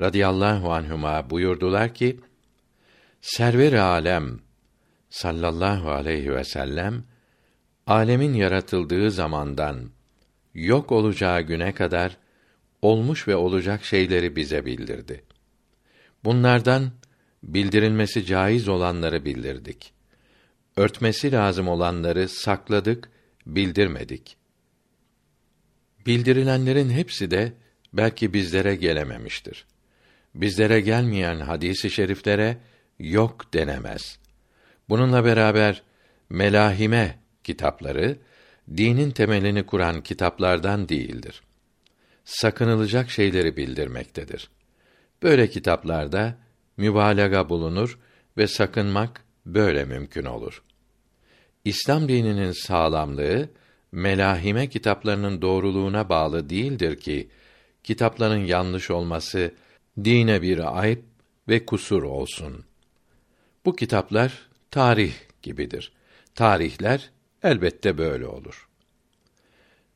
radıyallahu 0.01 0.73
anhuma 0.73 1.31
buyurdular 1.31 1.95
ki 1.95 2.21
Server 3.21 3.73
alem 3.73 4.41
sallallahu 5.11 5.91
aleyhi 5.91 6.35
ve 6.35 6.45
sellem 6.45 7.05
alemin 7.87 8.35
yaratıldığı 8.35 9.11
zamandan 9.11 9.91
yok 10.55 10.93
olacağı 10.93 11.41
güne 11.41 11.75
kadar 11.75 12.17
olmuş 12.83 13.29
ve 13.29 13.37
olacak 13.37 13.85
şeyleri 13.85 14.37
bize 14.37 14.67
bildirdi. 14.67 15.25
Bunlardan 16.25 16.91
bildirilmesi 17.43 18.27
caiz 18.27 18.69
olanları 18.69 19.25
bildirdik. 19.25 19.93
Örtmesi 20.77 21.33
lazım 21.33 21.69
olanları 21.69 22.29
sakladık, 22.29 23.14
bildirmedik. 23.47 24.37
Bildirilenlerin 26.07 26.91
hepsi 26.91 27.31
de 27.31 27.53
belki 27.93 28.33
bizlere 28.33 28.75
gelememiştir. 28.75 29.67
Bizlere 30.35 30.81
gelmeyen 30.81 31.41
hadisi 31.41 31.91
şeriflere 31.91 32.57
yok 32.99 33.55
denemez. 33.55 34.19
Bununla 34.89 35.25
beraber 35.25 35.83
melahime 36.31 37.19
kitapları 37.45 38.19
dinin 38.77 39.11
temelini 39.11 39.67
kuran 39.67 40.03
kitaplardan 40.03 40.89
değildir. 40.89 41.43
Sakınılacak 42.25 43.11
şeyleri 43.11 43.57
bildirmektedir. 43.57 44.51
Böyle 45.23 45.51
kitaplarda 45.51 46.39
mübalağa 46.77 47.49
bulunur 47.49 47.99
ve 48.37 48.47
sakınmak 48.47 49.25
böyle 49.47 49.85
mümkün 49.85 50.25
olur. 50.25 50.63
İslam 51.65 52.09
dininin 52.09 52.53
sağlamlığı 52.53 53.51
melahime 53.93 54.69
kitaplarının 54.69 55.43
doğruluğuna 55.43 56.09
bağlı 56.09 56.51
değildir 56.51 57.01
ki 57.01 57.29
kitapların 57.85 58.45
yanlış 58.45 58.91
olması 58.91 59.55
dine 60.05 60.43
bir 60.43 60.81
ayıp 60.81 61.05
ve 61.49 61.67
kusur 61.67 62.03
olsun. 62.03 62.65
Bu 63.65 63.77
kitaplar 63.77 64.49
tarih 64.71 65.15
gibidir. 65.43 65.93
Tarihler 66.35 67.11
elbette 67.43 67.99
böyle 67.99 68.27
olur. 68.27 68.69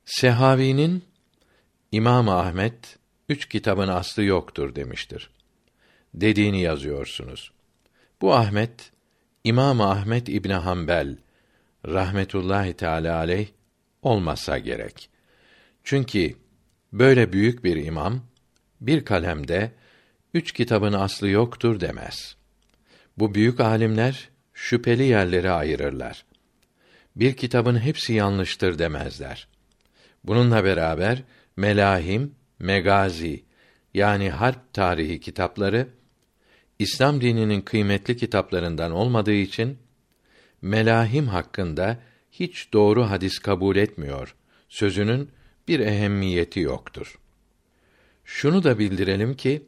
Sehavi'nin 0.04 1.04
İmam 1.92 2.28
Ahmet 2.28 2.98
üç 3.28 3.48
kitabın 3.48 3.88
aslı 3.88 4.22
yoktur 4.22 4.74
demiştir. 4.74 5.30
Dediğini 6.14 6.60
yazıyorsunuz. 6.60 7.52
Bu 8.20 8.34
Ahmet 8.34 8.92
İmam 9.44 9.80
Ahmet 9.80 10.28
İbn 10.28 10.50
Hanbel 10.50 11.16
rahmetullahi 11.86 12.74
teala 12.74 13.16
aleyh 13.16 13.48
olmasa 14.02 14.58
gerek. 14.58 15.10
Çünkü 15.84 16.34
böyle 16.92 17.32
büyük 17.32 17.64
bir 17.64 17.76
imam 17.76 18.20
bir 18.80 19.04
kalemde 19.04 19.72
üç 20.34 20.52
kitabın 20.52 20.92
aslı 20.92 21.28
yoktur 21.28 21.80
demez. 21.80 22.36
Bu 23.18 23.34
büyük 23.34 23.60
alimler 23.60 24.28
şüpheli 24.54 25.02
yerleri 25.02 25.50
ayırırlar. 25.50 26.24
Bir 27.16 27.34
kitabın 27.34 27.78
hepsi 27.78 28.12
yanlıştır 28.12 28.78
demezler. 28.78 29.48
Bununla 30.24 30.64
beraber 30.64 31.22
melahim, 31.56 32.34
megazi 32.58 33.44
yani 33.94 34.30
harp 34.30 34.72
tarihi 34.72 35.20
kitapları 35.20 35.88
İslam 36.78 37.20
dininin 37.20 37.60
kıymetli 37.60 38.16
kitaplarından 38.16 38.92
olmadığı 38.92 39.32
için 39.32 39.78
melahim 40.62 41.26
hakkında 41.26 41.98
hiç 42.32 42.72
doğru 42.72 43.10
hadis 43.10 43.38
kabul 43.38 43.76
etmiyor. 43.76 44.34
Sözünün 44.68 45.30
bir 45.68 45.80
ehemmiyeti 45.80 46.60
yoktur. 46.60 47.18
Şunu 48.24 48.64
da 48.64 48.78
bildirelim 48.78 49.34
ki 49.34 49.62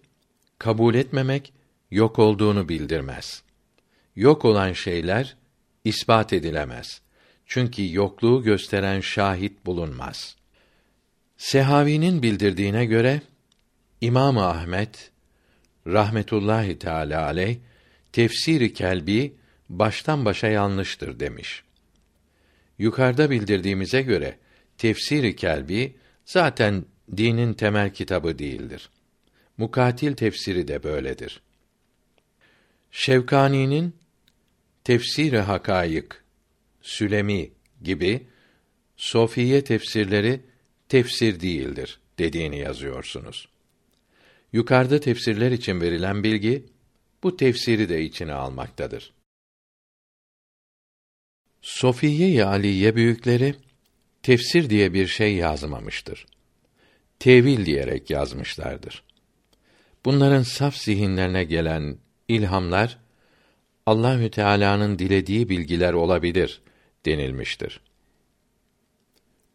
kabul 0.58 0.94
etmemek 0.94 1.52
yok 1.90 2.18
olduğunu 2.18 2.68
bildirmez. 2.68 3.42
Yok 4.16 4.44
olan 4.44 4.72
şeyler 4.72 5.36
ispat 5.84 6.32
edilemez. 6.32 7.00
Çünkü 7.46 7.94
yokluğu 7.94 8.42
gösteren 8.42 9.00
şahit 9.00 9.66
bulunmaz. 9.66 10.36
Sehavi'nin 11.36 12.22
bildirdiğine 12.22 12.84
göre 12.86 13.22
İmam 14.00 14.38
Ahmet 14.38 15.10
rahmetullahi 15.86 16.78
teala 16.78 17.24
aleyh 17.24 17.56
tefsiri 18.12 18.72
kelbi 18.72 19.34
baştan 19.70 20.24
başa 20.24 20.48
yanlıştır 20.48 21.20
demiş. 21.20 21.62
Yukarıda 22.78 23.30
bildirdiğimize 23.30 24.02
göre 24.02 24.38
tefsiri 24.78 25.36
kelbi 25.36 25.96
zaten 26.24 26.84
dinin 27.16 27.54
temel 27.54 27.94
kitabı 27.94 28.38
değildir. 28.38 28.90
Mukatil 29.56 30.14
tefsiri 30.14 30.68
de 30.68 30.82
böyledir. 30.82 31.42
Şevkani'nin 32.90 33.94
Tefsiri 34.84 35.38
Hakayık, 35.38 36.24
Sülemi 36.82 37.50
gibi 37.82 38.26
Sofiye 38.96 39.64
tefsirleri 39.64 40.40
tefsir 40.88 41.40
değildir 41.40 42.00
dediğini 42.18 42.58
yazıyorsunuz. 42.58 43.48
Yukarıda 44.52 45.00
tefsirler 45.00 45.50
için 45.50 45.80
verilen 45.80 46.24
bilgi 46.24 46.64
bu 47.22 47.36
tefsiri 47.36 47.88
de 47.88 48.02
içine 48.02 48.32
almaktadır. 48.32 49.12
Sofiye-i 51.62 52.44
Aliye 52.44 52.96
büyükleri 52.96 53.54
tefsir 54.22 54.70
diye 54.70 54.94
bir 54.94 55.06
şey 55.06 55.34
yazmamıştır. 55.34 56.26
Tevil 57.18 57.66
diyerek 57.66 58.10
yazmışlardır. 58.10 59.02
Bunların 60.04 60.42
saf 60.42 60.76
zihinlerine 60.76 61.44
gelen 61.44 61.98
ilhamlar 62.28 62.98
Allahü 63.86 64.30
Teala'nın 64.30 64.98
dilediği 64.98 65.48
bilgiler 65.48 65.92
olabilir 65.92 66.62
denilmiştir. 67.06 67.80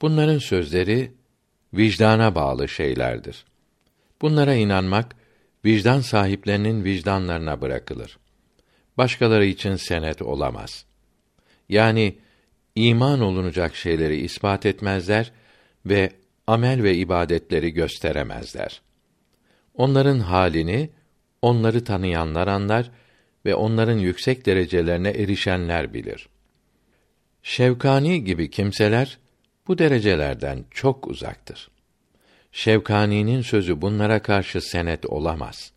Bunların 0.01 0.37
sözleri 0.37 1.11
vicdana 1.73 2.35
bağlı 2.35 2.67
şeylerdir. 2.67 3.45
Bunlara 4.21 4.55
inanmak 4.55 5.15
vicdan 5.65 5.99
sahiplerinin 5.99 6.83
vicdanlarına 6.83 7.61
bırakılır. 7.61 8.17
Başkaları 8.97 9.45
için 9.45 9.75
senet 9.75 10.21
olamaz. 10.21 10.85
Yani 11.69 12.17
iman 12.75 13.21
olunacak 13.21 13.75
şeyleri 13.75 14.17
ispat 14.17 14.65
etmezler 14.65 15.31
ve 15.85 16.11
amel 16.47 16.83
ve 16.83 16.95
ibadetleri 16.95 17.71
gösteremezler. 17.73 18.81
Onların 19.73 20.19
halini 20.19 20.89
onları 21.41 21.83
tanıyanlar 21.83 22.47
anlar 22.47 22.91
ve 23.45 23.55
onların 23.55 23.97
yüksek 23.97 24.45
derecelerine 24.45 25.09
erişenler 25.09 25.93
bilir. 25.93 26.29
Şevkani 27.43 28.23
gibi 28.23 28.49
kimseler 28.49 29.17
bu 29.67 29.77
derecelerden 29.77 30.65
çok 30.71 31.07
uzaktır. 31.07 31.69
Şevkani'nin 32.51 33.41
sözü 33.41 33.81
bunlara 33.81 34.21
karşı 34.21 34.61
senet 34.61 35.05
olamaz. 35.05 35.71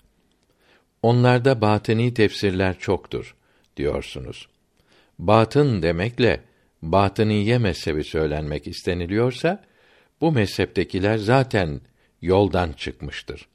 Onlarda 1.03 1.61
batini 1.61 2.15
tefsirler 2.15 2.79
çoktur 2.79 3.37
diyorsunuz. 3.77 4.49
Batın 5.19 5.83
demekle 5.83 6.41
batıniye 6.83 7.59
mezhebi 7.59 8.05
söylenmek 8.05 8.67
isteniliyorsa 8.67 9.65
bu 10.21 10.33
mezheptekiler 10.33 11.17
zaten 11.17 11.81
yoldan 12.23 12.73
çıkmıştır. 12.73 13.49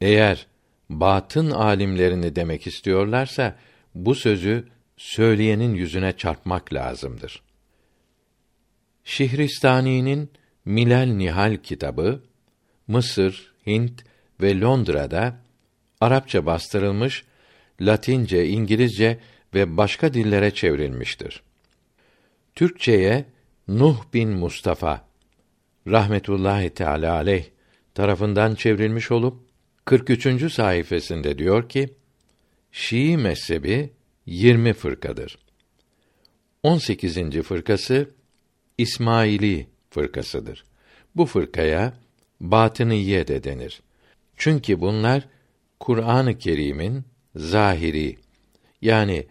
Eğer 0.00 0.46
batın 0.90 1.50
alimlerini 1.50 2.36
demek 2.36 2.66
istiyorlarsa 2.66 3.56
bu 3.94 4.14
sözü 4.14 4.68
söyleyenin 4.96 5.74
yüzüne 5.74 6.16
çarpmak 6.16 6.72
lazımdır. 6.72 7.42
Şihristani'nin 9.04 10.30
Milal 10.64 11.06
Nihal 11.06 11.56
kitabı 11.56 12.22
Mısır, 12.86 13.54
Hint 13.66 14.04
ve 14.40 14.60
Londra'da 14.60 15.36
Arapça 16.00 16.46
bastırılmış, 16.46 17.24
Latince, 17.80 18.46
İngilizce 18.46 19.18
ve 19.54 19.76
başka 19.76 20.14
dillere 20.14 20.54
çevrilmiştir. 20.54 21.42
Türkçeye 22.54 23.24
Nuh 23.68 23.98
bin 24.14 24.28
Mustafa 24.28 25.08
rahmetullahi 25.86 26.70
teala 26.70 27.14
aleyh 27.14 27.44
tarafından 27.94 28.54
çevrilmiş 28.54 29.10
olup 29.10 29.36
43. 29.84 30.52
sayfasında 30.52 31.38
diyor 31.38 31.68
ki: 31.68 31.94
Şii 32.72 33.16
mezhebi 33.16 33.90
20 34.26 34.72
fırkadır. 34.72 35.38
18. 36.62 37.42
fırkası 37.42 38.10
İsmaili 38.78 39.66
fırkasıdır. 39.90 40.64
Bu 41.16 41.26
fırkaya 41.26 41.94
Batıniye 42.40 43.28
de 43.28 43.44
denir. 43.44 43.82
Çünkü 44.36 44.80
bunlar 44.80 45.28
Kur'an-ı 45.80 46.38
Kerim'in 46.38 47.04
zahiri 47.36 48.16
yani 48.82 49.26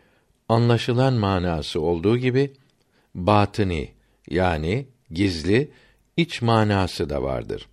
anlaşılan 0.49 1.13
manası 1.13 1.81
olduğu 1.81 2.17
gibi 2.17 2.53
batıni 3.15 3.91
yani 4.29 4.85
gizli 5.12 5.71
iç 6.17 6.41
manası 6.41 7.09
da 7.09 7.23
vardır. 7.23 7.67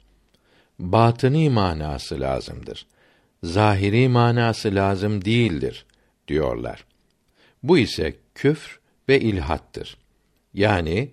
Batıni 0.78 1.50
manası 1.50 2.20
lazımdır. 2.20 2.86
Zahiri 3.42 4.08
manası 4.08 4.74
lazım 4.74 5.24
değildir 5.24 5.86
diyorlar. 6.28 6.84
Bu 7.62 7.78
ise 7.78 8.14
küfr 8.34 8.80
ve 9.08 9.20
ilhattır. 9.20 9.96
Yani 10.54 11.10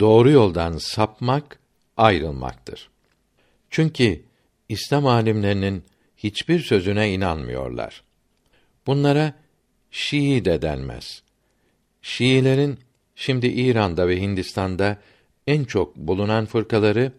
doğru 0.00 0.30
yoldan 0.30 0.78
sapmak, 0.78 1.58
ayrılmaktır. 1.96 2.88
Çünkü 3.70 4.22
İslam 4.68 5.06
alimlerinin 5.06 5.84
hiçbir 6.16 6.60
sözüne 6.60 7.12
inanmıyorlar. 7.12 8.02
Bunlara 8.86 9.34
Şii 9.96 10.44
de 10.44 10.62
denmez. 10.62 11.22
Şiilerin 12.02 12.78
şimdi 13.14 13.46
İran'da 13.46 14.08
ve 14.08 14.20
Hindistan'da 14.20 14.98
en 15.46 15.64
çok 15.64 15.96
bulunan 15.96 16.46
fırkaları 16.46 17.12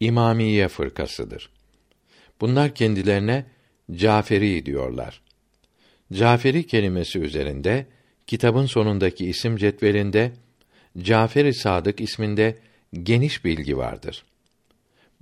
İmamiye 0.00 0.68
fırkasıdır. 0.68 1.50
Bunlar 2.40 2.74
kendilerine 2.74 3.46
Caferi 3.94 4.66
diyorlar. 4.66 5.20
Caferi 6.12 6.66
kelimesi 6.66 7.18
üzerinde 7.18 7.86
kitabın 8.26 8.66
sonundaki 8.66 9.26
isim 9.26 9.56
cetvelinde 9.56 10.32
Cafer-i 10.98 11.54
Sadık 11.54 12.00
isminde 12.00 12.58
geniş 13.02 13.44
bilgi 13.44 13.76
vardır. 13.76 14.24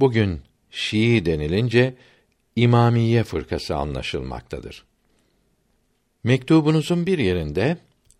Bugün 0.00 0.40
Şii 0.70 1.26
denilince 1.26 1.94
İmamiye 2.56 3.24
fırkası 3.24 3.76
anlaşılmaktadır. 3.76 4.87
Mektubunuzun 6.24 7.06
bir 7.06 7.18
yerinde 7.18 7.76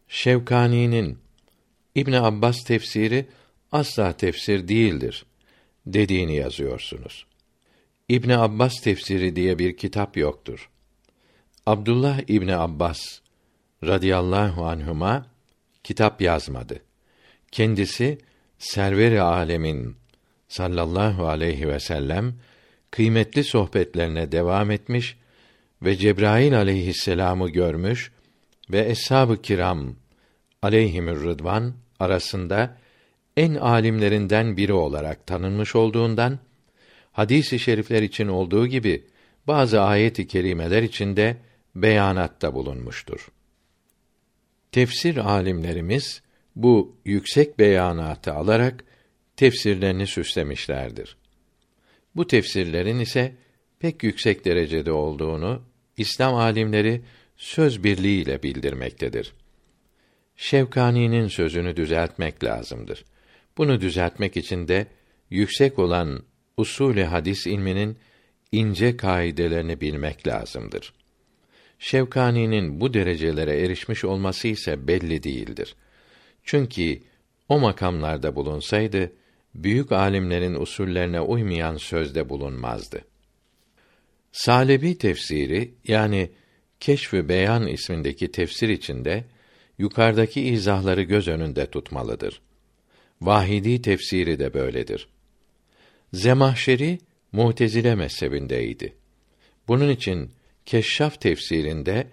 Şevkani'nin 0.09 1.19
İbn 1.95 2.13
Abbas 2.13 2.65
tefsiri 2.65 3.27
asla 3.73 4.13
tefsir 4.13 4.69
değildir 4.69 5.25
dediğini 5.87 6.37
yazıyorsunuz. 6.37 7.27
İbn 8.09 8.31
Abbas 8.31 8.81
tefsiri 8.81 9.37
diye 9.37 9.59
bir 9.59 9.77
kitap 9.77 10.17
yoktur. 10.17 10.71
Abdullah 11.67 12.21
İbni 12.29 12.57
Abbas 12.57 12.99
radıyallahu 13.85 14.67
anhuma 14.67 15.27
kitap 15.85 16.21
yazmadı. 16.21 16.83
Kendisi 17.53 18.19
server-i 18.59 19.21
alemin 19.21 19.97
sallallahu 20.49 21.27
aleyhi 21.27 21.69
ve 21.69 21.81
sellem 21.81 22.35
kıymetli 22.91 23.45
sohbetlerine 23.45 24.33
devam 24.33 24.71
etmiş 24.71 25.17
ve 25.83 25.97
Cebrail 25.97 26.57
aleyhisselamı 26.57 27.51
görmüş 27.51 28.13
ve 28.71 28.81
eshab-ı 28.81 29.43
kiram 29.43 29.97
aleyhimür 30.63 31.25
rıdvan 31.25 31.75
arasında 31.99 32.79
en 33.37 33.55
alimlerinden 33.55 34.57
biri 34.57 34.73
olarak 34.73 35.27
tanınmış 35.27 35.77
olduğundan 35.77 36.39
hadis-i 37.13 37.59
şerifler 37.59 38.03
için 38.03 38.29
olduğu 38.29 38.67
gibi 38.67 39.07
bazı 39.47 39.81
ayet-i 39.81 40.27
kerimeler 40.27 40.83
içinde 40.83 41.37
beyanatta 41.75 42.55
bulunmuştur. 42.55 43.29
Tefsir 44.73 45.17
alimlerimiz 45.17 46.23
bu 46.57 46.97
yüksek 47.05 47.59
beyanatı 47.59 48.33
alarak 48.33 48.85
tefsirlerini 49.37 50.07
süslemişlerdir. 50.07 51.17
Bu 52.17 52.27
tefsirlerin 52.27 52.99
ise 52.99 53.37
pek 53.79 54.03
yüksek 54.03 54.45
derecede 54.45 54.93
olduğunu 54.93 55.63
İslam 55.99 56.35
alimleri 56.35 57.03
söz 57.37 57.85
birliğiyle 57.85 58.43
bildirmektedir. 58.43 59.33
Şevkani'nin 60.37 61.29
sözünü 61.29 61.77
düzeltmek 61.77 62.45
lazımdır. 62.45 63.05
Bunu 63.59 63.81
düzeltmek 63.81 64.37
için 64.37 64.69
de 64.69 64.87
yüksek 65.31 65.79
olan 65.79 66.23
usulü 66.57 67.03
hadis 67.03 67.47
ilminin 67.47 67.99
ince 68.53 68.97
kaidelerini 68.97 69.81
bilmek 69.81 70.27
lazımdır. 70.27 70.93
Şevkani'nin 71.79 72.81
bu 72.81 72.95
derecelere 72.95 73.61
erişmiş 73.61 74.05
olması 74.05 74.49
ise 74.49 74.89
belli 74.89 75.23
değildir. 75.23 75.77
Çünkü 76.45 77.01
o 77.49 77.61
makamlarda 77.61 78.37
bulunsaydı 78.37 79.13
büyük 79.55 79.93
alimlerin 79.93 80.55
usullerine 80.55 81.21
uymayan 81.21 81.77
sözde 81.77 82.29
bulunmazdı. 82.29 83.05
Salebi 84.33 84.99
tefsiri 84.99 85.75
yani 85.85 86.31
Keşf-ü 86.81 87.29
Beyan 87.29 87.67
ismindeki 87.67 88.33
tefsir 88.33 88.69
içinde 88.69 89.25
yukarıdaki 89.79 90.41
izahları 90.43 91.03
göz 91.03 91.29
önünde 91.29 91.71
tutmalıdır. 91.71 92.41
Vahidi 93.21 93.83
tefsiri 93.83 94.39
de 94.39 94.55
böyledir. 94.55 95.09
Zemahşeri 96.13 96.99
Mu'tezile 97.33 97.95
mezhebindeydi. 97.95 98.95
Bunun 99.69 99.89
için 99.89 100.31
Keşşaf 100.67 101.21
tefsirinde 101.21 102.07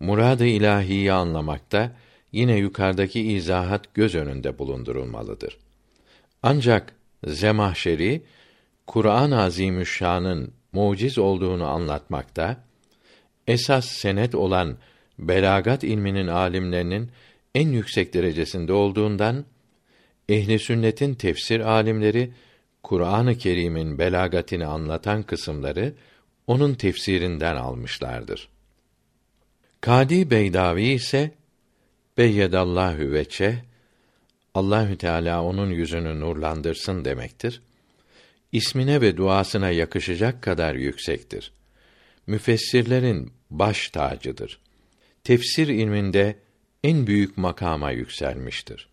murad-ı 0.00 0.46
ilahiyi 0.46 1.12
anlamakta 1.12 1.96
yine 2.32 2.56
yukarıdaki 2.56 3.32
izahat 3.32 3.94
göz 3.94 4.14
önünde 4.14 4.58
bulundurulmalıdır. 4.58 5.58
Ancak 6.42 6.94
Zemahşeri 7.26 8.22
Kur'an-ı 8.86 9.42
Azimüşşan'ın 9.42 10.52
muciz 10.72 11.18
olduğunu 11.18 11.66
anlatmakta, 11.66 12.64
esas 13.46 13.86
senet 13.86 14.34
olan 14.34 14.76
belagat 15.18 15.84
ilminin 15.84 16.26
alimlerinin 16.26 17.10
en 17.54 17.68
yüksek 17.68 18.14
derecesinde 18.14 18.72
olduğundan 18.72 19.44
ehli 20.28 20.58
sünnetin 20.58 21.14
tefsir 21.14 21.60
alimleri 21.60 22.32
Kur'an-ı 22.82 23.38
Kerim'in 23.38 23.98
belagatini 23.98 24.66
anlatan 24.66 25.22
kısımları 25.22 25.94
onun 26.46 26.74
tefsirinden 26.74 27.56
almışlardır. 27.56 28.48
Kadi 29.80 30.30
Beydavi 30.30 30.82
ise 30.82 31.30
Beyyedallahu 32.18 33.12
veçe 33.12 33.64
Allahü 34.54 34.98
Teala 34.98 35.42
onun 35.42 35.70
yüzünü 35.70 36.20
nurlandırsın 36.20 37.04
demektir. 37.04 37.62
İsmine 38.52 39.00
ve 39.00 39.16
duasına 39.16 39.70
yakışacak 39.70 40.42
kadar 40.42 40.74
yüksektir. 40.74 41.52
Müfessirlerin 42.26 43.32
baş 43.50 43.88
tacıdır. 43.88 44.60
Tefsir 45.24 45.68
ilminde 45.68 46.36
en 46.84 47.06
büyük 47.06 47.38
makama 47.38 47.90
yükselmiştir. 47.90 48.88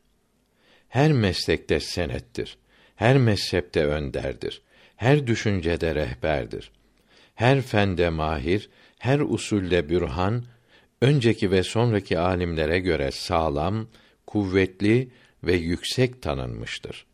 Her 0.89 1.11
meslekte 1.11 1.79
senettir. 1.79 2.57
Her 2.95 3.17
mezhepte 3.17 3.85
önderdir. 3.85 4.61
Her 4.95 5.27
düşüncede 5.27 5.95
rehberdir. 5.95 6.71
Her 7.35 7.61
fende 7.61 8.09
mahir, 8.09 8.69
her 8.99 9.19
usulde 9.19 9.89
bürhan, 9.89 10.45
önceki 11.01 11.51
ve 11.51 11.63
sonraki 11.63 12.19
alimlere 12.19 12.79
göre 12.79 13.11
sağlam, 13.11 13.87
kuvvetli 14.27 15.09
ve 15.43 15.53
yüksek 15.53 16.21
tanınmıştır. 16.21 17.05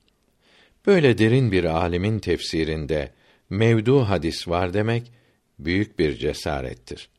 Böyle 0.85 1.17
derin 1.17 1.51
bir 1.51 1.63
alimin 1.63 2.19
tefsirinde 2.19 3.11
mevdu 3.49 3.99
hadis 3.99 4.47
var 4.47 4.73
demek 4.73 5.11
büyük 5.59 5.99
bir 5.99 6.17
cesarettir. 6.17 7.09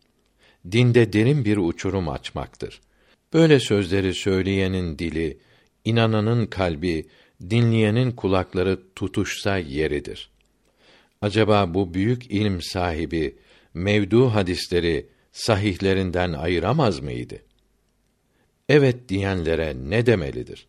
Dinde 0.73 1.13
derin 1.13 1.45
bir 1.45 1.57
uçurum 1.57 2.09
açmaktır. 2.09 2.81
Böyle 3.33 3.61
sözleri 3.61 4.15
söyleyenin 4.15 4.99
dili, 4.99 5.39
inananın 5.85 6.47
kalbi, 6.47 7.07
dinleyenin 7.51 8.13
kulakları 8.13 8.81
tutuşsa 8.97 9.59
yeridir. 9.59 10.31
Acaba 11.23 11.75
bu 11.75 11.95
büyük 11.95 12.31
ilim 12.31 12.63
sahibi 12.63 13.39
mevdu 13.75 14.27
hadisleri 14.27 15.07
sahihlerinden 15.33 16.33
ayıramaz 16.33 17.01
mıydı? 17.01 17.39
Evet 18.69 19.09
diyenlere 19.09 19.75
ne 19.77 20.07
demelidir? 20.07 20.67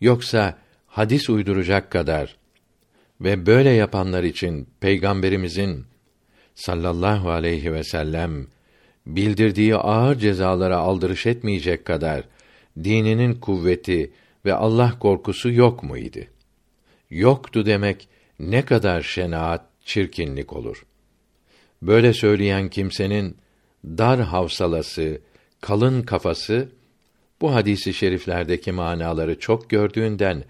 Yoksa 0.00 0.58
hadis 0.86 1.30
uyduracak 1.30 1.90
kadar 1.90 2.36
ve 3.20 3.46
böyle 3.46 3.70
yapanlar 3.70 4.24
için 4.24 4.68
peygamberimizin 4.80 5.84
sallallahu 6.54 7.30
aleyhi 7.30 7.72
ve 7.72 7.84
sellem 7.84 8.46
bildirdiği 9.06 9.76
ağır 9.76 10.18
cezalara 10.18 10.76
aldırış 10.76 11.26
etmeyecek 11.26 11.84
kadar 11.84 12.24
dininin 12.84 13.34
kuvveti 13.34 14.12
ve 14.44 14.54
Allah 14.54 14.98
korkusu 14.98 15.50
yok 15.50 15.82
muydu? 15.82 16.20
Yoktu 17.10 17.66
demek 17.66 18.08
ne 18.38 18.64
kadar 18.64 19.02
şenaat, 19.02 19.64
çirkinlik 19.84 20.52
olur. 20.52 20.86
Böyle 21.82 22.12
söyleyen 22.12 22.68
kimsenin 22.68 23.36
dar 23.84 24.20
havsalası, 24.20 25.20
kalın 25.60 26.02
kafası 26.02 26.68
bu 27.40 27.54
hadisi 27.54 27.94
şeriflerdeki 27.94 28.72
manaları 28.72 29.38
çok 29.38 29.70
gördüğünden 29.70 30.44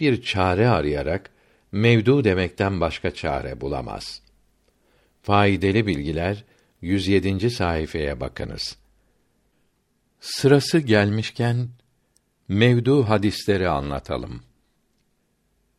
bir 0.00 0.22
çare 0.22 0.68
arayarak 0.68 1.30
mevdu 1.72 2.24
demekten 2.24 2.80
başka 2.80 3.10
çare 3.10 3.60
bulamaz. 3.60 4.22
Faydalı 5.22 5.86
bilgiler 5.86 6.44
107. 6.82 7.50
sayfaya 7.50 8.20
bakınız. 8.20 8.76
Sırası 10.20 10.78
gelmişken 10.78 11.68
mevdu 12.48 13.08
hadisleri 13.08 13.68
anlatalım. 13.68 14.42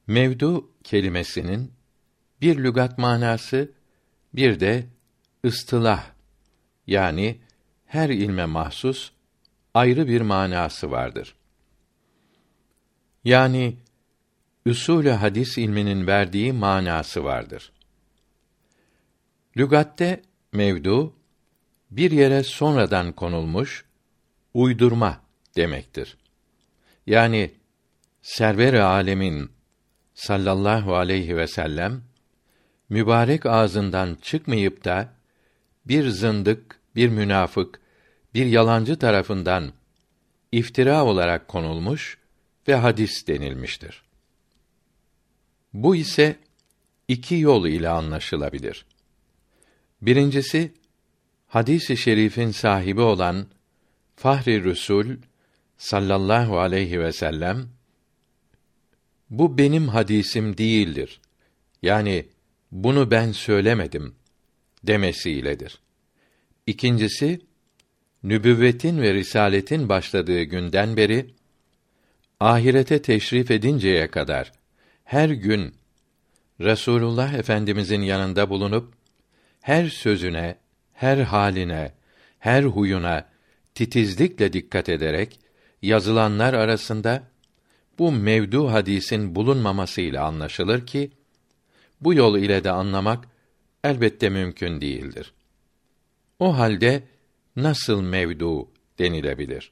Mevdu 0.07 0.69
kelimesinin 0.83 1.71
bir 2.41 2.57
lügat 2.57 2.97
manası 2.97 3.71
bir 4.33 4.59
de 4.59 4.85
ıstılah 5.45 6.11
yani 6.87 7.39
her 7.85 8.09
ilme 8.09 8.45
mahsus 8.45 9.11
ayrı 9.77 10.07
bir 10.07 10.21
manası 10.21 10.91
vardır. 10.91 11.35
Yani 13.23 13.77
usulü 14.65 15.09
hadis 15.09 15.57
ilminin 15.57 16.07
verdiği 16.07 16.53
manası 16.53 17.23
vardır. 17.23 17.71
Lügatte 19.57 20.21
mevdu 20.53 21.13
bir 21.91 22.11
yere 22.11 22.43
sonradan 22.43 23.11
konulmuş 23.11 23.85
uydurma 24.53 25.21
demektir. 25.55 26.17
Yani 27.07 27.51
server-i 28.21 28.81
alemin 28.81 29.51
sallallahu 30.13 30.95
aleyhi 30.95 31.37
ve 31.37 31.47
sellem 31.47 32.03
mübarek 32.89 33.45
ağzından 33.45 34.17
çıkmayıp 34.21 34.85
da 34.85 35.13
bir 35.85 36.09
zındık, 36.09 36.79
bir 36.95 37.09
münafık, 37.09 37.79
bir 38.33 38.45
yalancı 38.45 38.99
tarafından 38.99 39.73
iftira 40.51 41.05
olarak 41.05 41.47
konulmuş 41.47 42.17
ve 42.67 42.75
hadis 42.75 43.27
denilmiştir. 43.27 44.03
Bu 45.73 45.95
ise 45.95 46.35
iki 47.07 47.35
yol 47.35 47.67
ile 47.67 47.89
anlaşılabilir. 47.89 48.85
Birincisi 50.01 50.73
hadisi 51.47 51.97
şerifin 51.97 52.51
sahibi 52.51 53.01
olan 53.01 53.47
Fahri 54.15 54.63
Rüsul 54.63 55.15
sallallahu 55.77 56.59
aleyhi 56.59 56.99
ve 56.99 57.11
sellem 57.11 57.69
bu 59.29 59.57
benim 59.57 59.87
hadisim 59.87 60.57
değildir. 60.57 61.21
Yani 61.81 62.25
bunu 62.71 63.11
ben 63.11 63.31
söylemedim 63.31 64.15
demesiyledir. 64.83 65.79
İkincisi 66.67 67.41
nübüvvetin 68.29 69.01
ve 69.01 69.13
risaletin 69.13 69.89
başladığı 69.89 70.43
günden 70.43 70.97
beri 70.97 71.33
ahirete 72.39 73.01
teşrif 73.01 73.51
edinceye 73.51 74.07
kadar 74.07 74.51
her 75.03 75.29
gün 75.29 75.75
Resulullah 76.59 77.33
Efendimizin 77.33 78.01
yanında 78.01 78.49
bulunup 78.49 78.93
her 79.61 79.89
sözüne, 79.89 80.57
her 80.93 81.17
haline, 81.17 81.91
her 82.39 82.63
huyuna 82.63 83.29
titizlikle 83.75 84.53
dikkat 84.53 84.89
ederek 84.89 85.39
yazılanlar 85.81 86.53
arasında 86.53 87.23
bu 87.99 88.11
mevdu 88.11 88.71
hadisin 88.71 89.35
bulunmamasıyla 89.35 90.25
anlaşılır 90.25 90.85
ki 90.85 91.11
bu 92.01 92.13
yol 92.13 92.37
ile 92.37 92.63
de 92.63 92.71
anlamak 92.71 93.25
elbette 93.83 94.29
mümkün 94.29 94.81
değildir. 94.81 95.33
O 96.39 96.57
halde 96.57 97.03
nasıl 97.57 98.01
mevdu 98.01 98.71
denilebilir? 98.99 99.71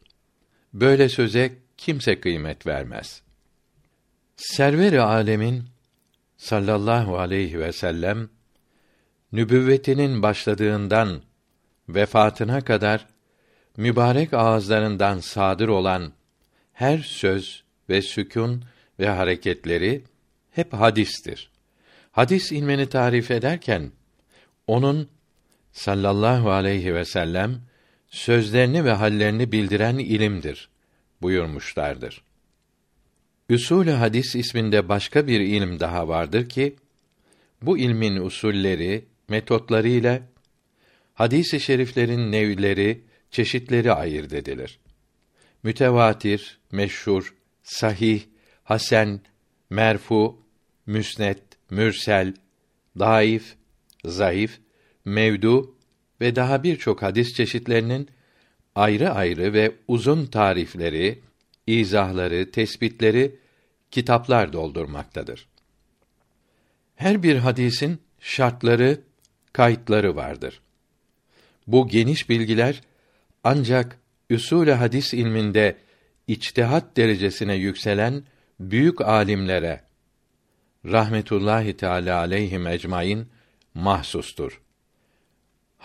Böyle 0.74 1.10
söze 1.10 1.58
kimse 1.78 2.20
kıymet 2.20 2.68
vermez. 2.68 3.22
Server-i 4.36 5.02
alemin 5.02 5.64
sallallahu 6.38 7.18
aleyhi 7.18 7.60
ve 7.60 7.72
sellem 7.72 8.30
nübüvvetinin 9.32 10.22
başladığından 10.22 11.22
vefatına 11.90 12.62
kadar 12.62 13.08
mübarek 13.78 14.34
ağızlarından 14.34 15.20
sadır 15.20 15.68
olan 15.68 16.14
her 16.74 16.98
söz 16.98 17.64
ve 17.90 18.02
sükun 18.02 18.64
ve 19.00 19.10
hareketleri 19.10 20.04
hep 20.52 20.74
hadistir. 20.74 21.52
Hadis 22.12 22.52
ilmini 22.52 22.90
tarif 22.90 23.32
ederken 23.32 23.92
onun 24.68 25.10
sallallahu 25.72 26.52
aleyhi 26.52 26.96
ve 26.96 27.06
sellem 27.06 27.62
sözlerini 28.10 28.86
ve 28.86 28.92
hallerini 28.92 29.52
bildiren 29.52 29.98
ilimdir 29.98 30.70
buyurmuşlardır. 31.22 32.22
Üsulü 33.50 33.92
hadis 33.92 34.36
isminde 34.36 34.90
başka 34.90 35.28
bir 35.28 35.40
ilim 35.40 35.80
daha 35.80 36.08
vardır 36.08 36.50
ki 36.50 36.76
bu 37.62 37.78
ilmin 37.78 38.16
usulleri, 38.16 39.06
metotları 39.30 39.88
ile 39.88 40.24
hadis-i 41.14 41.60
şeriflerin 41.60 42.32
nevleri, 42.32 43.02
çeşitleri 43.32 43.94
ayırt 43.94 44.34
edilir. 44.34 44.80
Mütevatir, 45.64 46.60
meşhur, 46.72 47.36
sahih, 47.64 48.22
hasen, 48.64 49.22
merfu, 49.70 50.42
müsnet, 50.86 51.42
mürsel, 51.70 52.34
daif, 53.00 53.56
zayıf, 54.06 54.60
mevdu 55.06 55.75
ve 56.22 56.36
daha 56.36 56.64
birçok 56.64 57.02
hadis 57.02 57.34
çeşitlerinin 57.34 58.10
ayrı 58.76 59.12
ayrı 59.12 59.54
ve 59.54 59.76
uzun 59.88 60.26
tarifleri, 60.26 61.20
izahları, 61.68 62.52
tespitleri 62.52 63.36
kitaplar 63.92 64.54
doldurmaktadır. 64.54 65.48
Her 66.96 67.24
bir 67.24 67.36
hadisin 67.36 68.00
şartları, 68.20 69.02
kayıtları 69.54 70.16
vardır. 70.16 70.62
Bu 71.68 71.88
geniş 71.88 72.30
bilgiler 72.30 72.82
ancak 73.44 74.00
üsûl 74.30 74.72
hadis 74.72 75.14
ilminde 75.14 75.78
içtihat 76.28 76.98
derecesine 76.98 77.56
yükselen 77.56 78.24
büyük 78.60 79.02
alimlere 79.02 79.82
rahmetullahi 80.86 81.78
teala 81.78 82.18
aleyhim 82.18 82.68
ecmaîn 82.68 83.28
mahsustur. 83.74 84.62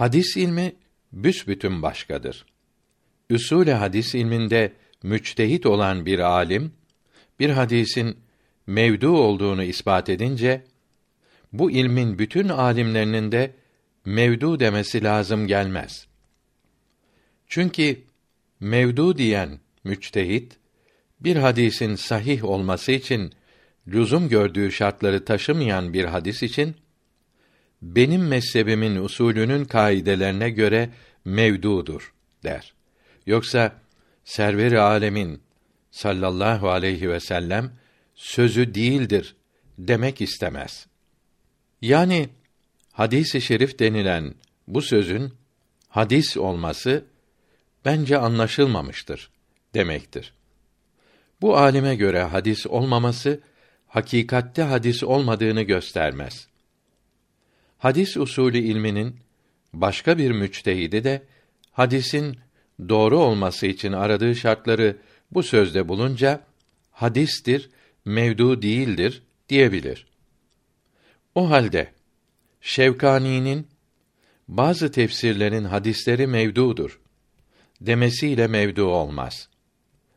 Hadis 0.00 0.36
ilmi 0.36 0.72
büsbütün 1.12 1.82
başkadır. 1.82 2.46
Üsûl 3.30 3.72
hadis 3.72 4.14
ilminde 4.14 4.72
müçtehit 5.02 5.66
olan 5.66 6.06
bir 6.06 6.18
alim 6.18 6.72
bir 7.40 7.50
hadisin 7.50 8.16
mevdu 8.66 9.08
olduğunu 9.08 9.62
ispat 9.62 10.08
edince 10.08 10.64
bu 11.52 11.70
ilmin 11.70 12.18
bütün 12.18 12.48
alimlerinin 12.48 13.32
de 13.32 13.54
mevdu 14.04 14.60
demesi 14.60 15.04
lazım 15.04 15.46
gelmez. 15.46 16.06
Çünkü 17.46 18.02
mevdu 18.60 19.18
diyen 19.18 19.60
müçtehit 19.84 20.56
bir 21.20 21.36
hadisin 21.36 21.94
sahih 21.94 22.44
olması 22.44 22.92
için 22.92 23.32
lüzum 23.88 24.28
gördüğü 24.28 24.72
şartları 24.72 25.24
taşımayan 25.24 25.92
bir 25.92 26.04
hadis 26.04 26.42
için 26.42 26.76
benim 27.82 28.28
mezhebimin 28.28 28.96
usulünün 28.96 29.64
kaidelerine 29.64 30.50
göre 30.50 30.90
mevdudur 31.24 32.12
der. 32.44 32.74
Yoksa 33.26 33.72
server 34.24 34.72
alemin 34.72 35.42
sallallahu 35.90 36.70
aleyhi 36.70 37.10
ve 37.10 37.20
sellem 37.20 37.72
sözü 38.14 38.74
değildir 38.74 39.36
demek 39.78 40.20
istemez. 40.20 40.86
Yani 41.82 42.28
hadisi 42.92 43.40
şerif 43.40 43.78
denilen 43.78 44.34
bu 44.66 44.82
sözün 44.82 45.34
hadis 45.88 46.36
olması 46.36 47.04
bence 47.84 48.18
anlaşılmamıştır 48.18 49.30
demektir. 49.74 50.34
Bu 51.40 51.56
alime 51.56 51.94
göre 51.94 52.22
hadis 52.22 52.66
olmaması 52.66 53.40
hakikatte 53.88 54.62
hadis 54.62 55.02
olmadığını 55.02 55.62
göstermez. 55.62 56.49
Hadis 57.80 58.16
usulü 58.16 58.58
ilminin 58.58 59.16
başka 59.72 60.18
bir 60.18 60.30
müçtehidi 60.30 61.04
de 61.04 61.22
hadisin 61.70 62.38
doğru 62.88 63.18
olması 63.18 63.66
için 63.66 63.92
aradığı 63.92 64.36
şartları 64.36 64.96
bu 65.30 65.42
sözde 65.42 65.88
bulunca 65.88 66.44
hadistir, 66.90 67.70
mevdu 68.04 68.62
değildir 68.62 69.22
diyebilir. 69.48 70.06
O 71.34 71.50
halde 71.50 71.92
Şevkani'nin 72.60 73.66
bazı 74.48 74.92
tefsirlerin 74.92 75.64
hadisleri 75.64 76.26
mevdudur 76.26 77.00
demesiyle 77.80 78.46
mevdu 78.46 78.84
olmaz. 78.84 79.48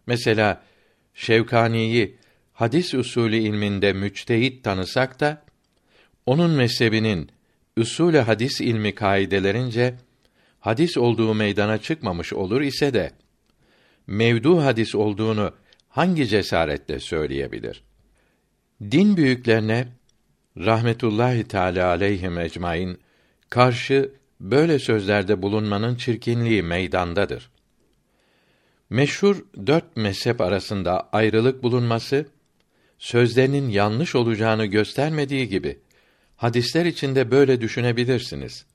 Mesela 0.07 0.63
Şevkani'yi 1.13 2.17
hadis 2.53 2.93
usulü 2.93 3.37
ilminde 3.37 3.93
müçtehit 3.93 4.63
tanısak 4.63 5.19
da 5.19 5.45
onun 6.25 6.51
mezhebinin 6.51 7.29
usulü 7.77 8.17
hadis 8.17 8.61
ilmi 8.61 8.95
kaidelerince 8.95 9.95
hadis 10.59 10.97
olduğu 10.97 11.33
meydana 11.33 11.77
çıkmamış 11.77 12.33
olur 12.33 12.61
ise 12.61 12.93
de 12.93 13.11
mevdu 14.07 14.63
hadis 14.63 14.95
olduğunu 14.95 15.53
hangi 15.89 16.27
cesaretle 16.27 16.99
söyleyebilir? 16.99 17.83
Din 18.81 19.17
büyüklerine 19.17 19.87
rahmetullahi 20.57 21.43
teala 21.43 21.87
aleyhim 21.87 22.37
ecmaîn 22.37 22.97
karşı 23.49 24.11
böyle 24.39 24.79
sözlerde 24.79 25.41
bulunmanın 25.41 25.95
çirkinliği 25.95 26.63
meydandadır. 26.63 27.49
Meşhur 28.89 29.45
dört 29.67 29.97
mezhep 29.97 30.41
arasında 30.41 31.09
ayrılık 31.11 31.63
bulunması 31.63 32.25
sözlerinin 32.97 33.69
yanlış 33.69 34.15
olacağını 34.15 34.65
göstermediği 34.65 35.49
gibi 35.49 35.79
hadisler 36.35 36.85
içinde 36.85 37.31
böyle 37.31 37.61
düşünebilirsiniz. 37.61 38.65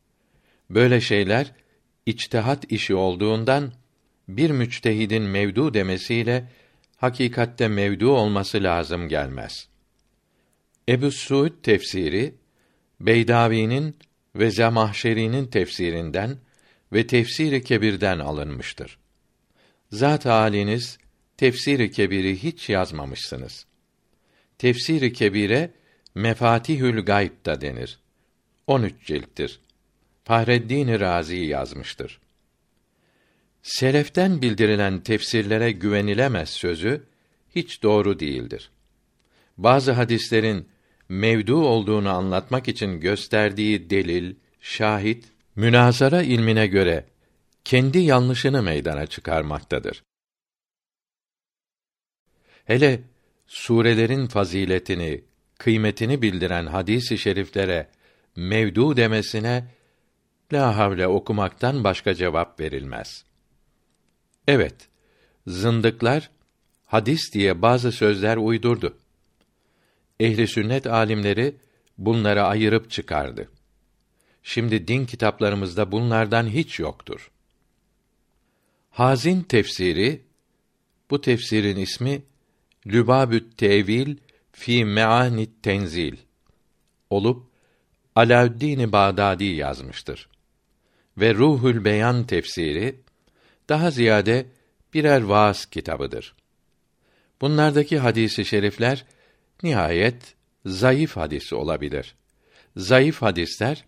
Böyle 0.70 1.00
şeyler 1.00 1.52
içtihat 2.06 2.72
işi 2.72 2.94
olduğundan 2.94 3.72
bir 4.28 4.50
müçtehidin 4.50 5.22
mevdu 5.22 5.74
demesiyle 5.74 6.52
hakikatte 6.96 7.68
mevdu 7.68 8.10
olması 8.10 8.62
lazım 8.62 9.08
gelmez. 9.08 9.68
Ebu 10.88 11.10
Suud 11.10 11.62
tefsiri 11.62 12.34
Beydavi'nin 13.00 13.96
ve 14.36 14.50
Zemahşeri'nin 14.50 15.46
tefsirinden 15.46 16.38
ve 16.92 17.06
Tefsiri 17.06 17.64
Kebir'den 17.64 18.18
alınmıştır. 18.18 18.98
Zat 19.90 20.26
haliniz 20.26 20.98
Tefsiri 21.36 21.90
Kebir'i 21.90 22.42
hiç 22.42 22.68
yazmamışsınız. 22.68 23.66
Tefsiri 24.58 25.12
Kebir'e 25.12 25.70
Mefatihül 26.18 27.04
Gayb 27.04 27.46
da 27.46 27.60
denir. 27.60 27.98
13 28.66 29.06
cilttir. 29.06 29.60
Fahreddin 30.24 31.00
Razi 31.00 31.36
yazmıştır. 31.36 32.20
Seleften 33.62 34.42
bildirilen 34.42 35.00
tefsirlere 35.00 35.72
güvenilemez 35.72 36.50
sözü 36.50 37.06
hiç 37.54 37.82
doğru 37.82 38.20
değildir. 38.20 38.70
Bazı 39.58 39.92
hadislerin 39.92 40.68
mevdu 41.08 41.56
olduğunu 41.56 42.08
anlatmak 42.10 42.68
için 42.68 43.00
gösterdiği 43.00 43.90
delil, 43.90 44.34
şahit, 44.60 45.24
münazara 45.56 46.22
ilmine 46.22 46.66
göre 46.66 47.04
kendi 47.64 47.98
yanlışını 47.98 48.62
meydana 48.62 49.06
çıkarmaktadır. 49.06 50.02
Hele 52.64 53.00
surelerin 53.46 54.26
faziletini, 54.26 55.27
kıymetini 55.58 56.22
bildiren 56.22 56.66
hadisi 56.66 57.18
şeriflere 57.18 57.88
mevdu 58.36 58.96
demesine 58.96 59.64
la 60.52 60.76
havle 60.76 61.06
okumaktan 61.06 61.84
başka 61.84 62.14
cevap 62.14 62.60
verilmez. 62.60 63.24
Evet, 64.48 64.74
zındıklar 65.46 66.30
hadis 66.86 67.32
diye 67.32 67.62
bazı 67.62 67.92
sözler 67.92 68.36
uydurdu. 68.36 68.96
Ehli 70.20 70.48
sünnet 70.48 70.86
alimleri 70.86 71.56
bunları 71.98 72.42
ayırıp 72.42 72.90
çıkardı. 72.90 73.48
Şimdi 74.42 74.88
din 74.88 75.06
kitaplarımızda 75.06 75.92
bunlardan 75.92 76.46
hiç 76.46 76.78
yoktur. 76.78 77.30
Hazin 78.90 79.42
tefsiri 79.42 80.22
bu 81.10 81.20
tefsirin 81.20 81.76
ismi 81.76 82.22
Lübabü't 82.86 83.56
Tevil 83.56 84.16
fi 84.58 84.84
Meanit 84.84 85.62
Tenzil 85.62 86.16
olup 87.10 87.46
Alaüddin 88.14 88.92
Bağdadi 88.92 89.44
yazmıştır. 89.44 90.28
Ve 91.18 91.34
Ruhul 91.34 91.84
Beyan 91.84 92.26
tefsiri 92.26 93.00
daha 93.68 93.90
ziyade 93.90 94.46
birer 94.94 95.22
vaaz 95.22 95.66
kitabıdır. 95.66 96.34
Bunlardaki 97.40 97.98
hadisi 97.98 98.44
şerifler 98.44 99.04
nihayet 99.62 100.34
zayıf 100.66 101.16
hadis 101.16 101.52
olabilir. 101.52 102.14
Zayıf 102.76 103.22
hadisler 103.22 103.84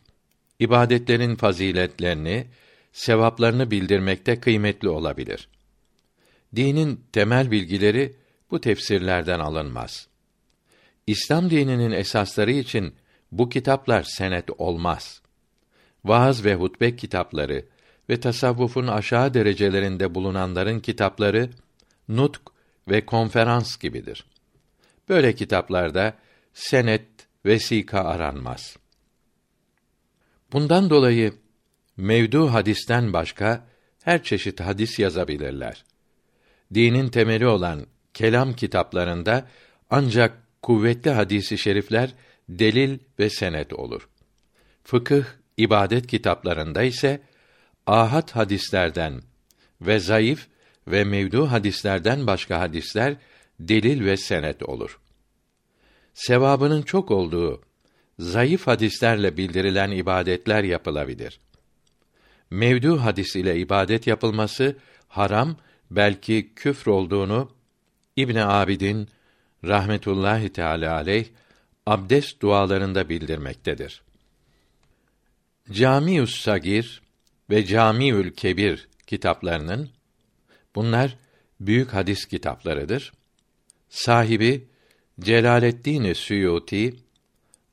ibadetlerin 0.59 1.37
faziletlerini, 1.37 2.47
sevaplarını 2.93 3.71
bildirmekte 3.71 4.41
kıymetli 4.41 4.89
olabilir. 4.89 5.49
Dinin 6.57 7.05
temel 7.13 7.51
bilgileri 7.51 8.17
bu 8.51 8.61
tefsirlerden 8.61 9.41
alınmaz. 9.41 10.10
İslam 11.11 11.51
dininin 11.51 11.91
esasları 11.91 12.51
için 12.51 12.95
bu 13.33 13.49
kitaplar 13.49 14.03
senet 14.03 14.51
olmaz. 14.59 15.23
Vaaz 16.05 16.45
ve 16.45 16.55
hutbe 16.55 16.97
kitapları 16.97 17.65
ve 18.09 18.21
tasavvufun 18.21 18.87
aşağı 18.87 19.35
derecelerinde 19.35 20.15
bulunanların 20.15 20.81
kitapları 20.81 21.51
nutk 22.09 22.43
ve 22.89 23.07
konferans 23.07 23.79
gibidir. 23.79 24.25
Böyle 25.09 25.35
kitaplarda 25.35 26.15
senet, 26.55 27.07
vesika 27.47 28.01
aranmaz. 28.01 28.77
Bundan 30.53 30.91
dolayı 30.91 31.35
mevdu 31.97 32.53
hadisten 32.53 33.13
başka 33.13 33.67
her 34.03 34.23
çeşit 34.23 34.61
hadis 34.61 34.99
yazabilirler. 34.99 35.85
Dinin 36.75 37.09
temeli 37.09 37.47
olan 37.47 37.87
kelam 38.15 38.53
kitaplarında 38.53 39.49
ancak 39.91 40.50
kuvvetli 40.63 41.11
hadisi 41.11 41.59
şerifler 41.59 42.15
delil 42.49 42.99
ve 43.19 43.31
senet 43.31 43.73
olur. 43.73 44.09
Fıkıh, 44.85 45.25
ibadet 45.57 46.07
kitaplarında 46.07 46.83
ise 46.83 47.21
ahad 47.87 48.31
hadislerden 48.31 49.23
ve 49.81 49.99
zayıf 50.01 50.47
ve 50.87 51.05
mevdu 51.05 51.51
hadislerden 51.51 52.27
başka 52.27 52.61
hadisler 52.61 53.17
delil 53.61 54.05
ve 54.05 54.17
senet 54.17 54.63
olur. 54.63 55.01
Sevabının 56.15 56.83
çok 56.83 57.11
olduğu 57.11 57.63
zayıf 58.19 58.67
hadislerle 58.67 59.37
bildirilen 59.37 59.91
ibadetler 59.91 60.65
yapılabilir. 60.65 61.41
Mevdu 62.51 63.01
hadis 63.01 63.37
ile 63.37 63.59
ibadet 63.59 64.07
yapılması 64.07 64.77
haram 65.09 65.57
belki 65.91 66.55
küfr 66.55 66.89
olduğunu 66.89 67.51
İbn 68.17 68.37
Abidin 68.37 69.09
rahmetullahi 69.65 70.49
teala 70.49 70.95
aleyh 70.95 71.27
abdest 71.87 72.43
dualarında 72.43 73.09
bildirmektedir. 73.09 74.03
Camius 75.71 76.35
Sagir 76.35 77.03
ve 77.51 77.67
Camiül 77.67 78.33
Kebir 78.33 78.89
kitaplarının 79.07 79.91
bunlar 80.75 81.17
büyük 81.61 81.95
hadis 81.95 82.27
kitaplarıdır. 82.27 83.13
Sahibi 83.89 84.65
Celaleddin 85.21 86.13
Suyuti 86.13 86.97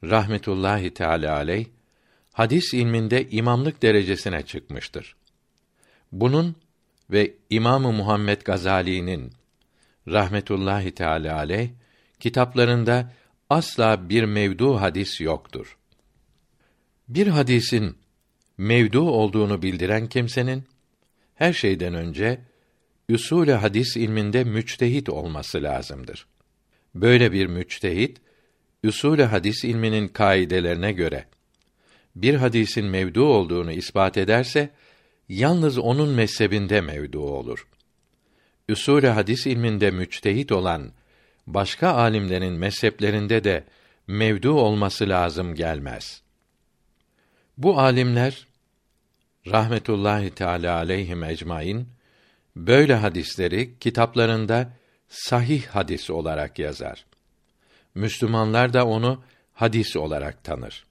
rahmetullahi 0.04 0.94
teala 0.94 1.36
aleyh 1.36 1.66
hadis 2.34 2.74
ilminde 2.74 3.30
imamlık 3.30 3.82
derecesine 3.82 4.42
çıkmıştır. 4.42 5.16
Bunun 6.12 6.56
ve 7.12 7.34
İmamı 7.50 7.92
Muhammed 7.92 8.42
Gazali'nin 8.42 9.32
rahmetullahi 10.08 10.92
teala 10.92 11.36
aleyh 11.36 11.70
kitaplarında 12.20 13.14
asla 13.50 14.10
bir 14.10 14.24
mevdu 14.24 14.82
hadis 14.82 15.22
yoktur. 15.22 15.78
Bir 17.08 17.28
hadisin 17.28 17.98
mevdu 18.58 19.02
olduğunu 19.02 19.62
bildiren 19.62 20.08
kimsenin 20.08 20.64
her 21.36 21.54
şeyden 21.54 21.94
önce 21.94 22.42
usul 23.10 23.48
hadis 23.48 23.98
ilminde 23.98 24.44
müçtehit 24.44 25.10
olması 25.10 25.64
lazımdır. 25.64 26.28
Böyle 26.96 27.32
bir 27.32 27.48
müçtehit 27.48 28.22
usul 28.84 29.20
hadis 29.20 29.64
ilminin 29.64 30.08
kaidelerine 30.08 30.92
göre 30.92 31.26
bir 32.16 32.36
hadisin 32.36 32.86
mevdu 32.86 33.26
olduğunu 33.26 33.72
ispat 33.72 34.18
ederse 34.18 34.70
yalnız 35.30 35.78
onun 35.78 36.10
mezhebinde 36.10 36.82
mevdu 36.82 37.20
olur. 37.20 37.68
Usul 38.70 39.04
hadis 39.04 39.48
ilminde 39.48 39.92
müçtehit 39.92 40.52
olan 40.52 40.92
başka 41.48 41.90
alimlerin 41.90 42.54
mezheplerinde 42.54 43.44
de 43.44 43.64
mevdu 44.08 44.52
olması 44.52 45.10
lazım 45.10 45.56
gelmez. 45.56 46.22
Bu 47.58 47.80
alimler 47.80 48.48
rahmetullahi 49.48 50.30
teala 50.30 50.76
aleyhim 50.76 51.24
ecmaîn 51.24 51.88
böyle 52.56 52.96
hadisleri 52.96 53.80
kitaplarında 53.80 54.74
sahih 55.10 55.66
hadis 55.66 56.10
olarak 56.10 56.60
yazar. 56.60 57.06
Müslümanlar 57.96 58.74
da 58.74 58.88
onu 58.88 59.24
hadis 59.54 59.96
olarak 59.96 60.44
tanır. 60.44 60.86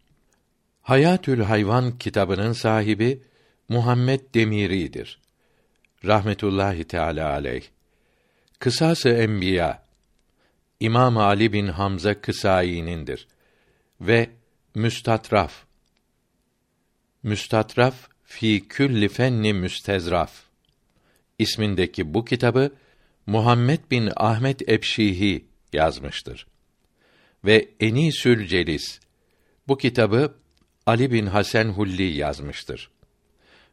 Hayatül 0.82 1.42
Hayvan 1.42 1.98
kitabının 1.98 2.52
sahibi 2.52 3.22
Muhammed 3.68 4.20
Demiri'dir. 4.34 5.18
Rahmetullahi 6.04 6.84
Teala 6.84 7.30
aleyh. 7.30 7.62
Kısası 8.58 9.08
Enbiya 9.08 9.82
İmam 10.80 11.18
Ali 11.18 11.52
bin 11.52 11.66
Hamza 11.66 12.20
Kısai'nindir 12.20 13.28
ve 14.00 14.30
Müstatraf 14.74 15.52
Müstatraf 17.22 17.94
fi 18.24 18.68
külli 18.68 19.08
fenni 19.08 19.52
müstezraf 19.52 20.32
ismindeki 21.38 22.14
bu 22.14 22.24
kitabı 22.24 22.70
Muhammed 23.26 23.80
bin 23.90 24.10
Ahmet 24.16 24.68
Ebşihi 24.68 25.44
yazmıştır. 25.72 26.46
Ve 27.44 27.68
Enisül 27.80 28.46
Celis 28.46 29.00
bu 29.68 29.78
kitabı 29.78 30.34
Ali 30.86 31.12
bin 31.12 31.26
Hasan 31.26 31.68
Hulli 31.68 32.16
yazmıştır. 32.16 32.90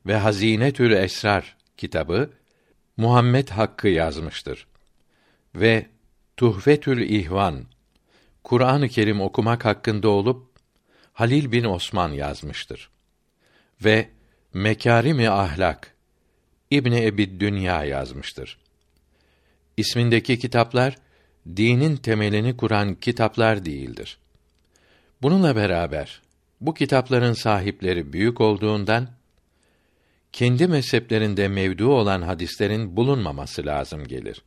Ve 0.05 0.15
Hazinetül 0.15 0.91
Esrar 0.91 1.57
kitabı 1.77 2.29
Muhammed 2.97 3.49
Hakkı 3.49 3.87
yazmıştır. 3.87 4.67
Ve 5.55 5.85
Tuhfetül 6.37 7.09
İhvan 7.09 7.65
Kur'an-ı 8.43 8.89
Kerim 8.89 9.21
okumak 9.21 9.65
hakkında 9.65 10.09
olup 10.09 10.49
Halil 11.13 11.51
bin 11.51 11.63
Osman 11.63 12.09
yazmıştır. 12.09 12.89
Ve 13.85 14.09
Mekarimi 14.53 15.29
Ahlak 15.29 15.95
İbni 16.71 17.05
Ebi 17.05 17.39
Dünya 17.39 17.83
yazmıştır. 17.83 18.57
İsmindeki 19.77 20.39
kitaplar 20.39 20.95
dinin 21.47 21.95
temelini 21.95 22.57
kuran 22.57 22.95
kitaplar 22.95 23.65
değildir. 23.65 24.17
Bununla 25.21 25.55
beraber 25.55 26.21
bu 26.61 26.73
kitapların 26.73 27.33
sahipleri 27.33 28.13
büyük 28.13 28.41
olduğundan 28.41 29.09
kendi 30.33 30.67
mezheplerinde 30.67 31.47
mevdu 31.47 31.87
olan 31.87 32.21
hadislerin 32.21 32.95
bulunmaması 32.97 33.65
lazım 33.65 34.07
gelir. 34.07 34.41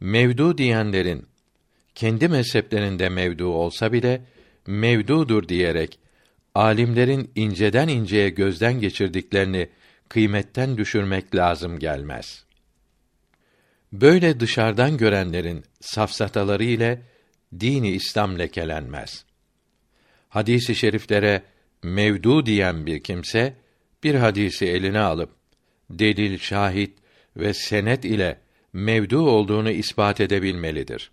Mevdu 0.00 0.58
diyenlerin 0.58 1.26
kendi 1.94 2.28
mezheplerinde 2.28 3.08
mevdu 3.08 3.46
olsa 3.46 3.92
bile 3.92 4.22
mevdudur 4.66 5.48
diyerek 5.48 5.98
alimlerin 6.54 7.30
inceden 7.34 7.88
inceye 7.88 8.28
gözden 8.28 8.80
geçirdiklerini 8.80 9.68
kıymetten 10.08 10.78
düşürmek 10.78 11.34
lazım 11.34 11.78
gelmez. 11.78 12.44
Böyle 13.92 14.40
dışarıdan 14.40 14.96
görenlerin 14.96 15.64
safsataları 15.80 16.64
ile 16.64 17.02
dini 17.60 17.90
İslam 17.90 18.38
lekelenmez. 18.38 19.24
Hadisi 20.28 20.74
şeriflere 20.74 21.42
mevdu 21.82 22.46
diyen 22.46 22.86
bir 22.86 23.02
kimse 23.02 23.54
bir 24.04 24.14
hadisi 24.14 24.66
eline 24.66 25.00
alıp 25.00 25.30
delil, 25.90 26.38
şahit 26.38 26.98
ve 27.36 27.54
senet 27.54 28.04
ile 28.04 28.40
mevdu 28.72 29.28
olduğunu 29.28 29.70
ispat 29.70 30.20
edebilmelidir. 30.20 31.10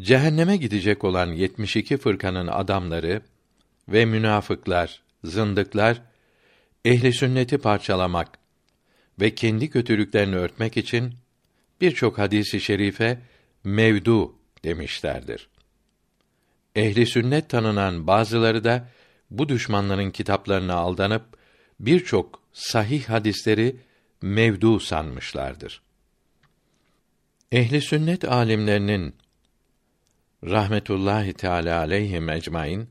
Cehenneme 0.00 0.56
gidecek 0.56 1.04
olan 1.04 1.32
72 1.32 1.96
fırkanın 1.96 2.46
adamları 2.46 3.22
ve 3.88 4.04
münafıklar, 4.04 5.02
zındıklar 5.24 6.02
ehli 6.84 7.12
sünneti 7.12 7.58
parçalamak 7.58 8.38
ve 9.20 9.34
kendi 9.34 9.70
kötülüklerini 9.70 10.36
örtmek 10.36 10.76
için 10.76 11.14
birçok 11.80 12.18
hadisi 12.18 12.60
şerife 12.60 13.18
mevdu 13.64 14.34
demişlerdir. 14.64 15.48
Ehli 16.76 17.06
sünnet 17.06 17.48
tanınan 17.48 18.06
bazıları 18.06 18.64
da 18.64 18.88
bu 19.30 19.48
düşmanların 19.48 20.10
kitaplarına 20.10 20.74
aldanıp 20.74 21.36
birçok 21.80 22.42
sahih 22.52 23.04
hadisleri 23.08 23.76
mevdu 24.22 24.80
sanmışlardır. 24.80 25.82
Ehli 27.52 27.80
sünnet 27.80 28.24
alimlerinin 28.24 29.14
rahmetullahi 30.44 31.32
teala 31.32 31.78
aleyhi 31.78 32.30
ecmaîn 32.30 32.88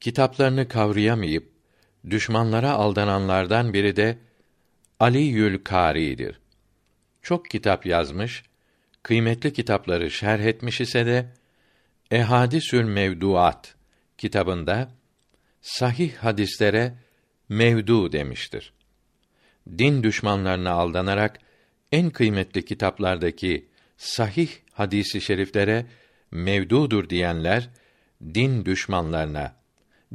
kitaplarını 0.00 0.68
kavrayamayıp 0.68 1.50
düşmanlara 2.10 2.70
aldananlardan 2.70 3.72
biri 3.72 3.96
de 3.96 4.18
Ali 5.00 5.18
Yül 5.18 5.64
Kari'dir. 5.64 6.40
Çok 7.22 7.50
kitap 7.50 7.86
yazmış, 7.86 8.44
kıymetli 9.02 9.52
kitapları 9.52 10.10
şerh 10.10 10.40
etmiş 10.40 10.80
ise 10.80 11.06
de 11.06 11.32
Ehadisül 12.10 12.84
Mevduat 12.84 13.74
kitabında 14.18 14.90
sahih 15.64 16.14
hadislere 16.16 16.94
mevdu 17.48 18.12
demiştir. 18.12 18.72
Din 19.78 20.02
düşmanlarına 20.02 20.70
aldanarak 20.70 21.38
en 21.92 22.10
kıymetli 22.10 22.64
kitaplardaki 22.64 23.68
sahih 23.96 24.50
hadisi 24.72 25.20
şeriflere 25.20 25.86
mevdudur 26.30 27.08
diyenler 27.08 27.70
din 28.34 28.64
düşmanlarına 28.64 29.56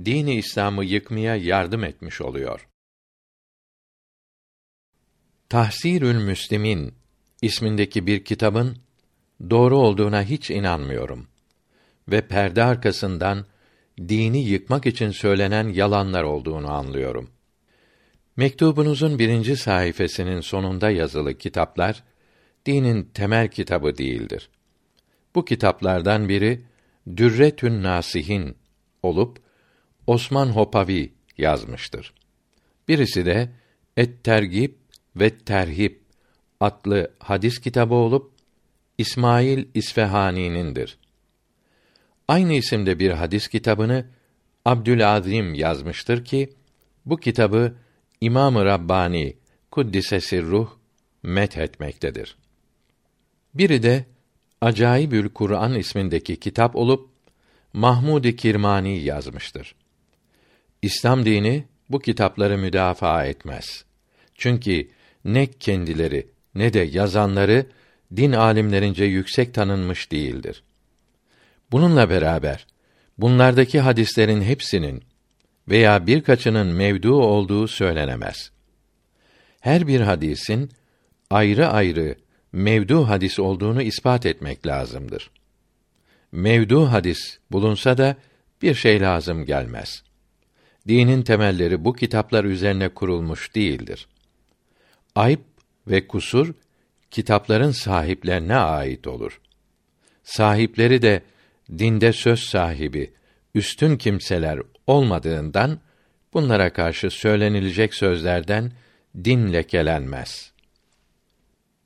dini 0.06 0.36
İslam'ı 0.36 0.86
yıkmaya 0.86 1.36
yardım 1.36 1.84
etmiş 1.84 2.22
oluyor. 2.22 2.68
Tahsirül 5.50 6.24
Müslimin 6.24 6.94
ismindeki 7.42 8.08
bir 8.08 8.26
kitabın 8.26 8.78
doğru 9.50 9.78
olduğuna 9.78 10.24
hiç 10.24 10.52
inanmıyorum 10.52 11.28
ve 12.08 12.28
perde 12.28 12.64
arkasından 12.64 13.46
dini 14.08 14.40
yıkmak 14.40 14.86
için 14.86 15.12
söylenen 15.12 15.68
yalanlar 15.68 16.24
olduğunu 16.24 16.72
anlıyorum. 16.72 17.30
Mektubunuzun 18.38 19.20
birinci 19.20 19.58
sayfasının 19.58 20.42
sonunda 20.42 20.90
yazılı 20.90 21.38
kitaplar 21.38 22.04
dinin 22.66 23.04
temel 23.04 23.48
kitabı 23.48 23.98
değildir. 23.98 24.50
Bu 25.36 25.46
kitaplardan 25.46 26.30
biri 26.30 26.62
Dürretün 27.18 27.84
Nasihin 27.84 28.56
olup 29.04 29.40
Osman 30.08 30.48
Hopavi 30.48 31.14
yazmıştır. 31.38 32.14
Birisi 32.88 33.26
de 33.26 33.50
Et-Tergib 33.98 34.74
ve 35.16 35.38
Terhib 35.38 35.96
adlı 36.60 37.12
hadis 37.20 37.60
kitabı 37.60 37.94
olup 37.94 38.32
İsmail 38.98 39.66
İsfahani'nindir. 39.74 40.99
Aynı 42.30 42.54
isimde 42.54 43.00
bir 43.00 43.12
hadis 43.12 43.48
kitabını 43.48 44.06
Abdülazim 44.66 45.54
yazmıştır 45.54 46.26
ki 46.26 46.50
bu 47.06 47.18
kitabı 47.18 47.76
İmam-ı 48.22 48.66
Rabbani 48.66 49.36
kuddise 49.72 50.42
ruh 50.42 50.70
met 51.24 51.58
etmektedir. 51.58 52.38
Biri 53.54 53.84
de 53.84 54.06
Acayibül 54.62 55.30
Kur'an 55.30 55.74
ismindeki 55.74 56.40
kitap 56.40 56.76
olup 56.76 57.10
Mahmud 57.74 58.26
Kirmani 58.38 59.00
yazmıştır. 59.00 59.76
İslam 60.82 61.26
dini 61.26 61.66
bu 61.90 62.00
kitapları 62.00 62.58
müdafaa 62.58 63.26
etmez. 63.26 63.86
Çünkü 64.36 64.88
ne 65.26 65.46
kendileri 65.46 66.28
ne 66.56 66.74
de 66.74 66.80
yazanları 66.80 67.66
din 68.16 68.32
alimlerince 68.32 69.04
yüksek 69.06 69.54
tanınmış 69.54 70.12
değildir. 70.12 70.64
Bununla 71.72 72.10
beraber 72.10 72.68
bunlardaki 73.18 73.80
hadislerin 73.80 74.42
hepsinin 74.42 75.04
veya 75.68 76.08
birkaçının 76.08 76.68
mevdu 76.68 77.14
olduğu 77.14 77.68
söylenemez. 77.68 78.52
Her 79.60 79.88
bir 79.88 80.02
hadisin 80.02 80.72
ayrı 81.30 81.68
ayrı 81.68 82.16
mevdu 82.52 83.08
hadis 83.08 83.40
olduğunu 83.40 83.82
ispat 83.82 84.26
etmek 84.26 84.68
lazımdır. 84.68 85.32
Mevdu 86.32 86.92
hadis 86.92 87.38
bulunsa 87.52 87.98
da 87.98 88.16
bir 88.62 88.74
şey 88.76 89.02
lazım 89.02 89.46
gelmez. 89.46 90.04
Dinin 90.88 91.22
temelleri 91.22 91.86
bu 91.86 91.94
kitaplar 91.94 92.44
üzerine 92.44 92.90
kurulmuş 92.90 93.56
değildir. 93.56 94.08
Ayıp 95.16 95.42
ve 95.88 96.08
kusur 96.08 96.54
kitapların 97.12 97.72
sahiplerine 97.72 98.56
ait 98.56 99.08
olur. 99.08 99.42
Sahipleri 100.24 101.02
de 101.02 101.24
dinde 101.78 102.14
söz 102.14 102.40
sahibi, 102.40 103.14
üstün 103.56 103.98
kimseler 103.98 104.60
olmadığından 104.88 105.80
bunlara 106.34 106.74
karşı 106.74 107.10
söylenilecek 107.10 107.94
sözlerden 107.94 108.72
din 109.24 109.54
lekelenmez. 109.54 110.52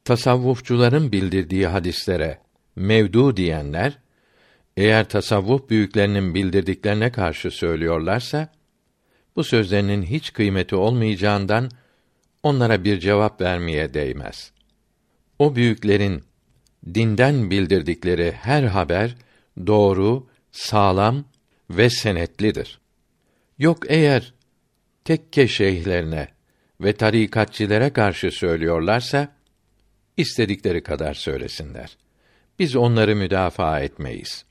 Tasavvufçuların 0.05 1.11
bildirdiği 1.11 1.67
hadislere 1.67 2.39
mevdu 2.75 3.38
diyenler 3.38 3.97
eğer 4.77 5.09
tasavvuf 5.09 5.69
büyüklerinin 5.69 6.34
bildirdiklerine 6.36 7.11
karşı 7.11 7.51
söylüyorlarsa 7.51 8.49
bu 9.36 9.43
sözlerinin 9.43 10.03
hiç 10.03 10.34
kıymeti 10.34 10.75
olmayacağından 10.75 11.71
onlara 12.43 12.84
bir 12.84 12.99
cevap 12.99 13.41
vermeye 13.41 13.93
değmez. 13.93 14.51
O 15.39 15.55
büyüklerin 15.55 16.23
dinden 16.93 17.51
bildirdikleri 17.51 18.31
her 18.31 18.63
haber 18.63 19.15
doğru, 19.68 20.28
sağlam 20.51 21.26
ve 21.70 21.89
senetlidir. 21.89 22.80
Yok 23.58 23.84
eğer 23.88 24.34
tekke 25.06 25.47
şeyhlerine 25.47 26.28
ve 26.82 26.93
tarikatçilere 26.93 27.89
karşı 27.89 28.32
söylüyorlarsa 28.32 29.36
istedikleri 30.18 30.84
kadar 30.84 31.14
söylesinler. 31.14 31.97
Biz 32.60 32.76
onları 32.76 33.16
müdafaa 33.16 33.80
etmeyiz. 33.80 34.45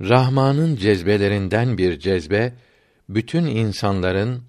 Rahman'ın 0.00 0.76
cezbelerinden 0.76 1.78
bir 1.78 1.98
cezbe 1.98 2.54
bütün 3.08 3.46
insanların 3.46 4.42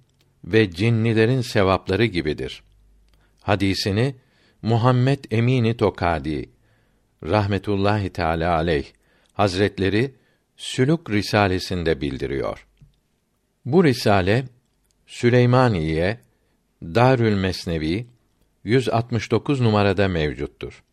ve 0.43 0.71
cinnilerin 0.71 1.41
sevapları 1.41 2.05
gibidir. 2.05 2.63
Hadisini 3.41 4.15
Muhammed 4.61 5.19
Emini 5.31 5.77
Tokadi 5.77 6.49
rahmetullahi 7.23 8.09
teala 8.09 8.55
aleyh 8.55 8.85
Hazretleri 9.33 10.15
Sülük 10.57 11.09
Risalesinde 11.09 12.01
bildiriyor. 12.01 12.67
Bu 13.65 13.83
risale 13.83 14.45
Süleymaniye 15.07 16.19
Darül 16.83 17.35
Mesnevi 17.35 18.07
169 18.63 19.61
numarada 19.61 20.07
mevcuttur. 20.07 20.83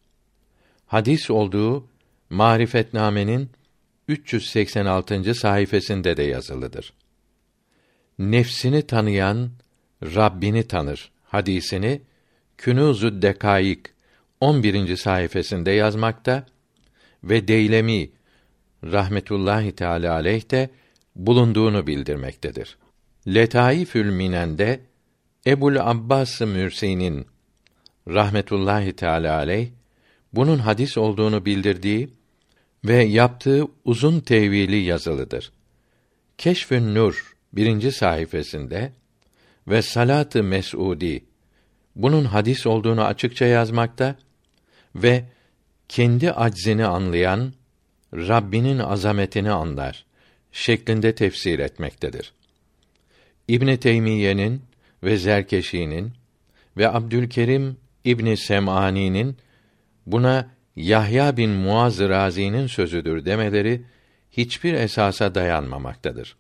Hadis 0.87 1.31
olduğu 1.31 1.89
Marifetname'nin 2.31 3.51
386. 4.09 5.35
sayfasında 5.35 6.17
de 6.17 6.23
yazılıdır. 6.23 6.93
Nefsini 8.19 8.83
tanıyan 8.83 9.51
Rabbini 10.03 10.67
tanır 10.67 11.11
hadisini 11.25 12.01
Künûz-u 12.59 13.23
Dekâik 13.23 13.87
11. 14.41 14.97
sayfasında 14.97 15.71
yazmakta 15.71 16.47
ve 17.25 17.49
Deylemi 17.49 18.11
rahmetullahi 18.85 19.73
teala 19.73 20.13
aleyh 20.13 20.51
de 20.51 20.71
bulunduğunu 21.17 21.87
bildirmektedir. 21.87 22.79
Letaifül 23.27 24.11
Minen'de 24.11 24.81
Ebul 25.47 25.77
Abbas 25.77 26.41
Mürsi'nin 26.41 27.27
rahmetullahi 28.09 28.93
teala 28.93 29.37
aleyh 29.37 29.69
bunun 30.33 30.59
hadis 30.59 30.99
olduğunu 30.99 31.45
bildirdiği 31.45 32.11
ve 32.85 33.05
yaptığı 33.05 33.65
uzun 33.85 34.21
tevili 34.21 34.77
yazılıdır. 34.77 35.53
Keşfün 36.39 36.95
Nur 36.95 37.37
birinci 37.53 37.93
sayfasında 37.93 38.91
ve 39.69 39.83
Salat-ı 39.83 40.43
Mes'udi 40.43 41.25
bunun 41.97 42.25
hadis 42.25 42.67
olduğunu 42.67 43.05
açıkça 43.05 43.47
yazmakta 43.47 44.17
ve 44.95 45.25
kendi 45.89 46.33
aczini 46.33 46.87
anlayan 46.87 47.53
Rabbinin 48.15 48.79
azametini 48.79 49.51
anlar 49.51 50.05
şeklinde 50.53 51.15
tefsir 51.15 51.59
etmektedir. 51.59 52.33
İbn 53.49 53.77
Teymiyye'nin 53.77 54.63
ve 55.03 55.17
Zerkeşi'nin 55.17 56.13
ve 56.77 56.89
Abdülkerim 56.89 57.77
İbn 58.05 58.35
Sem'ani'nin 58.35 59.37
buna 60.07 60.51
Yahya 60.77 61.37
bin 61.37 61.51
Muaz 61.51 62.01
Razi'nin 62.01 62.67
sözüdür 62.67 63.25
demeleri 63.25 63.83
hiçbir 64.31 64.75
esasa 64.75 65.35
dayanmamaktadır. 65.35 66.37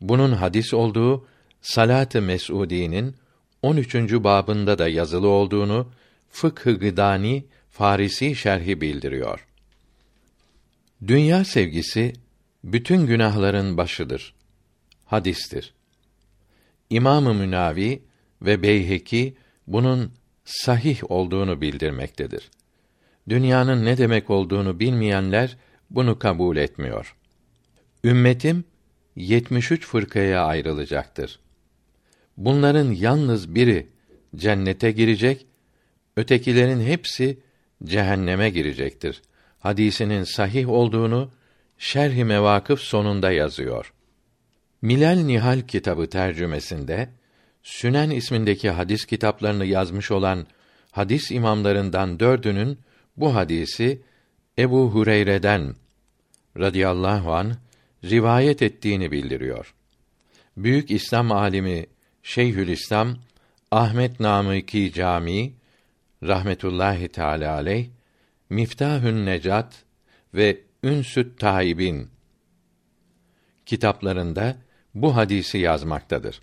Bunun 0.00 0.32
hadis 0.32 0.74
olduğu 0.74 1.26
Salat-ı 1.62 2.22
Mes'udi'nin 2.22 3.16
13. 3.62 3.94
babında 3.94 4.78
da 4.78 4.88
yazılı 4.88 5.28
olduğunu 5.28 5.88
Fıkh-ı 6.30 6.78
Gıdani 6.78 7.44
Farisi 7.70 8.36
şerhi 8.36 8.80
bildiriyor. 8.80 9.46
Dünya 11.06 11.44
sevgisi 11.44 12.12
bütün 12.64 13.06
günahların 13.06 13.76
başıdır. 13.76 14.34
Hadistir. 15.04 15.74
İmam-ı 16.90 17.34
Münavi 17.34 18.02
ve 18.42 18.62
Beyheki 18.62 19.36
bunun 19.66 20.12
sahih 20.44 21.10
olduğunu 21.10 21.60
bildirmektedir. 21.60 22.50
Dünyanın 23.28 23.84
ne 23.84 23.98
demek 23.98 24.30
olduğunu 24.30 24.80
bilmeyenler 24.80 25.56
bunu 25.90 26.18
kabul 26.18 26.56
etmiyor. 26.56 27.16
Ümmetim 28.04 28.64
73 29.16 29.86
fırkaya 29.86 30.44
ayrılacaktır. 30.44 31.40
Bunların 32.36 32.92
yalnız 32.92 33.54
biri 33.54 33.86
cennete 34.36 34.90
girecek, 34.90 35.46
ötekilerin 36.16 36.80
hepsi 36.80 37.38
cehenneme 37.84 38.50
girecektir. 38.50 39.22
Hadisinin 39.64 40.24
sahih 40.24 40.68
olduğunu 40.68 41.30
Şerh-i 41.78 42.24
Mevakıf 42.24 42.80
sonunda 42.80 43.32
yazıyor. 43.32 43.92
Milal 44.82 45.16
Nihal 45.16 45.60
kitabı 45.60 46.06
tercümesinde 46.06 47.08
Sünen 47.62 48.10
ismindeki 48.10 48.70
hadis 48.70 49.04
kitaplarını 49.04 49.64
yazmış 49.64 50.10
olan 50.10 50.46
hadis 50.90 51.30
imamlarından 51.30 52.20
dördünün 52.20 52.78
bu 53.16 53.34
hadisi 53.34 54.02
Ebu 54.58 54.90
Hureyre'den 54.90 55.74
radıyallahu 56.58 57.34
an 57.34 57.54
rivayet 58.04 58.62
ettiğini 58.62 59.12
bildiriyor. 59.12 59.74
Büyük 60.56 60.90
İslam 60.90 61.32
alimi 61.32 61.86
Şeyhülislam 62.22 63.16
Ahmet 63.70 64.20
Namıki 64.20 64.92
Cami 64.92 65.52
rahmetullahi 66.22 67.08
teala 67.08 67.54
aleyh 67.54 67.93
Miftahün 68.54 69.26
Necat 69.26 69.84
ve 70.34 70.60
Ünsüt 70.82 71.38
Taibin 71.38 72.08
kitaplarında 73.66 74.56
bu 74.94 75.16
hadisi 75.16 75.58
yazmaktadır. 75.58 76.40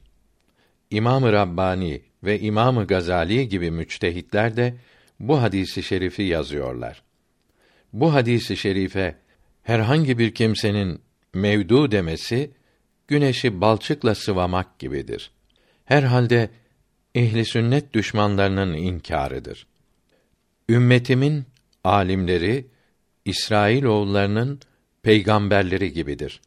İmam-ı 0.89 1.33
Rabbani 1.33 2.01
ve 2.23 2.39
İmam-ı 2.39 2.87
Gazali 2.87 3.49
gibi 3.49 3.71
müçtehitler 3.71 4.57
de 4.57 4.75
bu 5.19 5.41
hadisi 5.41 5.83
şerifi 5.83 6.23
yazıyorlar. 6.23 7.03
Bu 7.93 8.13
hadisi 8.13 8.57
şerife 8.57 9.17
herhangi 9.63 10.17
bir 10.17 10.33
kimsenin 10.33 11.01
mevdu 11.33 11.91
demesi 11.91 12.51
güneşi 13.07 13.61
balçıkla 13.61 14.15
sıvamak 14.15 14.79
gibidir. 14.79 15.31
Herhalde 15.85 16.49
ehli 17.15 17.45
sünnet 17.45 17.93
düşmanlarının 17.93 18.73
inkarıdır. 18.73 19.67
Ümmetimin 20.69 21.50
alimleri 21.83 22.67
İsrail 23.25 23.83
oğullarının 23.83 24.59
peygamberleri 25.03 25.93
gibidir. 25.93 26.41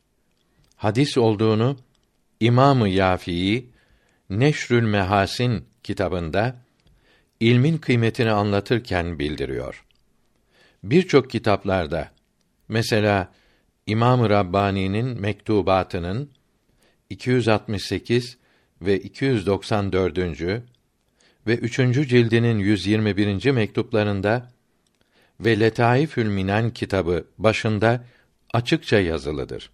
Hadis 0.77 1.19
olduğunu 1.19 1.77
İmamı 2.41 2.89
Yafii 2.89 3.71
Neşrül 4.31 4.83
Mehasin 4.83 5.65
kitabında 5.83 6.57
ilmin 7.41 7.79
kıymetini 7.79 8.31
anlatırken 8.31 9.19
bildiriyor. 9.19 9.85
Birçok 10.83 11.31
kitaplarda 11.31 12.11
mesela 12.69 13.33
İmam-ı 13.87 14.31
Rabbani'nin 14.31 15.21
mektubatının 15.21 16.31
268 17.11 18.39
ve 18.83 19.01
294. 19.01 20.19
ve 21.47 21.55
3. 21.57 21.77
cildinin 22.09 22.59
121. 22.59 23.51
mektuplarında 23.51 24.54
ve 25.41 25.61
Letaifül 25.61 26.27
Minen 26.27 26.71
kitabı 26.71 27.25
başında 27.39 28.05
açıkça 28.53 29.01
yazılıdır. 29.01 29.71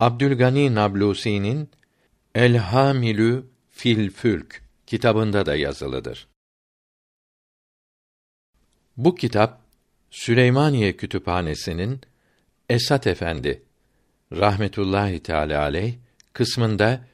Abdülgani 0.00 0.74
Nablusi'nin 0.74 1.70
El 2.34 2.56
Hamilü 2.56 3.46
fil 3.70 4.10
Fülk 4.10 4.62
kitabında 4.86 5.46
da 5.46 5.56
yazılıdır. 5.56 6.28
Bu 8.96 9.14
kitap 9.14 9.60
Süleymaniye 10.10 10.96
Kütüphanesi'nin 10.96 12.00
Esat 12.68 13.06
Efendi 13.06 13.62
rahmetullahi 14.32 15.22
teala 15.22 15.62
aleyh 15.62 15.94
kısmında 16.32 17.04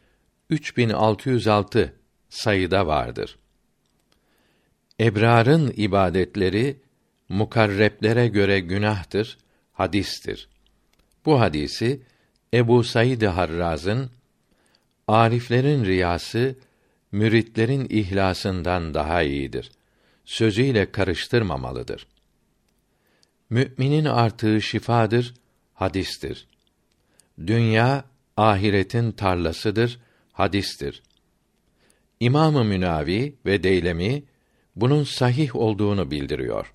3606 0.50 1.94
sayıda 2.28 2.86
vardır. 2.86 3.38
Ebrarın 5.00 5.74
ibadetleri 5.76 6.80
mukarreplere 7.28 8.28
göre 8.28 8.60
günahtır, 8.60 9.38
hadistir. 9.72 10.48
Bu 11.24 11.40
hadisi 11.40 12.00
Ebu 12.54 12.84
Said 12.84 13.22
Harraz'ın 13.22 14.10
Ariflerin 15.08 15.84
riyası 15.84 16.56
müritlerin 17.12 17.86
ihlasından 17.90 18.94
daha 18.94 19.22
iyidir. 19.22 19.70
Sözüyle 20.24 20.92
karıştırmamalıdır. 20.92 22.06
Müminin 23.50 24.04
artığı 24.04 24.62
şifadır, 24.62 25.34
hadistir. 25.74 26.46
Dünya 27.46 28.04
ahiretin 28.36 29.12
tarlasıdır, 29.12 30.00
hadistir. 30.32 31.02
İmamı 32.20 32.64
Münavi 32.64 33.34
ve 33.46 33.62
Deylemi 33.62 34.22
bunun 34.76 35.04
sahih 35.04 35.56
olduğunu 35.56 36.10
bildiriyor. 36.10 36.72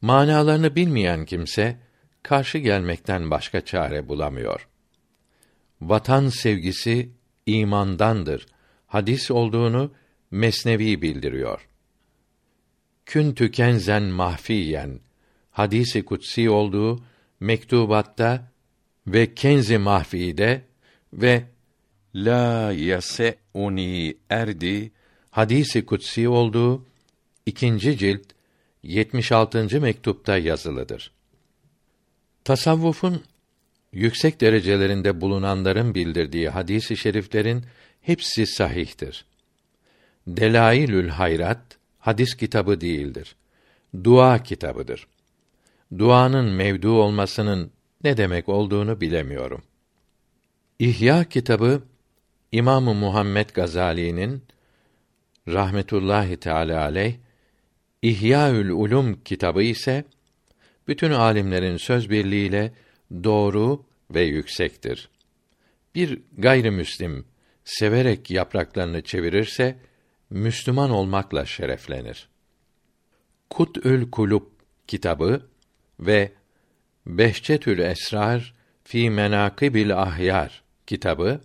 Manalarını 0.00 0.76
bilmeyen 0.76 1.24
kimse 1.24 1.76
karşı 2.22 2.58
gelmekten 2.58 3.30
başka 3.30 3.64
çare 3.64 4.08
bulamıyor. 4.08 4.68
Vatan 5.80 6.28
sevgisi 6.28 7.10
imandandır. 7.46 8.46
Hadis 8.86 9.30
olduğunu 9.30 9.92
Mesnevi 10.30 11.02
bildiriyor. 11.02 11.68
Kün 13.06 13.34
tükenzen 13.34 14.02
mahfiyen 14.02 15.00
hadisi 15.50 16.04
kutsi 16.04 16.50
olduğu 16.50 17.04
mektubatta 17.40 18.52
ve 19.06 19.34
kenzi 19.34 19.78
mahfide 19.78 20.62
ve 21.12 21.44
la 22.14 22.72
yase 22.72 23.36
uni 23.54 24.16
erdi 24.30 24.92
hadisi 25.30 25.86
kutsi 25.86 26.28
olduğu 26.28 26.86
ikinci 27.46 27.98
cilt 27.98 28.35
76. 28.82 29.80
mektupta 29.80 30.38
yazılıdır. 30.38 31.10
Tasavvufun 32.44 33.22
yüksek 33.92 34.40
derecelerinde 34.40 35.20
bulunanların 35.20 35.94
bildirdiği 35.94 36.48
hadisi 36.48 36.96
şeriflerin 36.96 37.64
hepsi 38.02 38.46
sahihtir. 38.46 39.24
Delailül 40.26 41.08
Hayrat 41.08 41.62
hadis 41.98 42.34
kitabı 42.34 42.80
değildir. 42.80 43.36
Dua 44.04 44.42
kitabıdır. 44.42 45.06
Duanın 45.98 46.52
mevdu 46.52 47.02
olmasının 47.02 47.70
ne 48.04 48.16
demek 48.16 48.48
olduğunu 48.48 49.00
bilemiyorum. 49.00 49.62
İhya 50.78 51.24
kitabı 51.24 51.82
İmamı 52.52 52.94
Muhammed 52.94 53.50
Gazali'nin 53.50 54.42
rahmetullahi 55.48 56.36
teala 56.36 56.82
aleyh 56.82 57.14
İhyaül 58.06 58.70
Ulum 58.70 59.20
kitabı 59.24 59.62
ise 59.62 60.04
bütün 60.88 61.10
alimlerin 61.10 61.76
söz 61.76 62.10
birliğiyle 62.10 62.72
doğru 63.24 63.84
ve 64.10 64.22
yüksektir. 64.22 65.08
Bir 65.94 66.22
gayrimüslim 66.38 67.26
severek 67.64 68.30
yapraklarını 68.30 69.02
çevirirse 69.02 69.78
Müslüman 70.30 70.90
olmakla 70.90 71.44
şereflenir. 71.46 72.28
Kut'ül 73.50 74.10
Kulub 74.10 74.46
kitabı 74.86 75.46
ve 76.00 76.32
Behçetül 77.06 77.78
Esrar 77.78 78.54
fi 78.84 79.10
Menakibil 79.10 80.02
Ahyar 80.02 80.62
kitabı 80.86 81.40